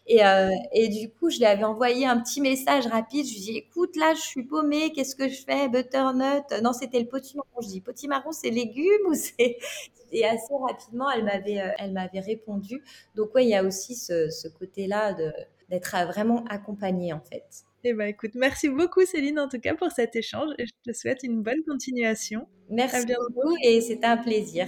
Et, 0.07 0.25
euh, 0.25 0.49
et 0.71 0.87
du 0.87 1.09
coup, 1.09 1.29
je 1.29 1.37
lui 1.37 1.45
avais 1.45 1.63
envoyé 1.63 2.05
un 2.05 2.19
petit 2.19 2.41
message 2.41 2.87
rapide. 2.87 3.25
Je 3.25 3.33
lui 3.33 3.39
dis, 3.39 3.57
écoute, 3.57 3.95
là, 3.95 4.13
je 4.13 4.21
suis 4.21 4.43
paumée, 4.43 4.91
qu'est-ce 4.93 5.15
que 5.15 5.27
je 5.27 5.41
fais? 5.43 5.69
Butternut 5.69 6.43
Non, 6.63 6.73
c'était 6.73 6.99
le 6.99 7.07
potimarron. 7.07 7.61
Je 7.61 7.67
dis, 7.67 7.81
potimarron, 7.81 8.31
c'est 8.31 8.49
légumes 8.49 9.07
ou 9.07 9.13
c'est 9.13 9.57
Et 10.11 10.25
assez 10.25 10.53
rapidement, 10.67 11.09
elle 11.11 11.25
m'avait, 11.25 11.59
euh, 11.59 11.69
elle 11.79 11.91
m'avait 11.91 12.21
répondu. 12.21 12.81
Donc 13.15 13.35
ouais, 13.35 13.43
il 13.43 13.49
y 13.49 13.55
a 13.55 13.63
aussi 13.63 13.95
ce, 13.95 14.29
ce 14.29 14.47
côté-là 14.47 15.13
de 15.13 15.31
d'être 15.69 15.97
vraiment 16.07 16.45
accompagnée 16.49 17.11
en 17.11 17.19
fait. 17.19 17.43
Eh 17.83 17.93
ben, 17.93 18.07
écoute, 18.07 18.31
merci 18.35 18.69
beaucoup 18.69 19.05
Céline 19.05 19.39
en 19.39 19.49
tout 19.49 19.59
cas 19.59 19.75
pour 19.75 19.91
cet 19.91 20.15
échange 20.15 20.51
et 20.57 20.65
je 20.65 20.91
te 20.91 20.95
souhaite 20.97 21.23
une 21.23 21.41
bonne 21.41 21.63
continuation. 21.67 22.47
Merci 22.69 23.05
beaucoup 23.05 23.55
et 23.61 23.81
c'était 23.81 24.07
un 24.07 24.17
plaisir. 24.17 24.67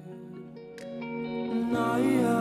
I 1.81 1.99
am. 1.99 2.40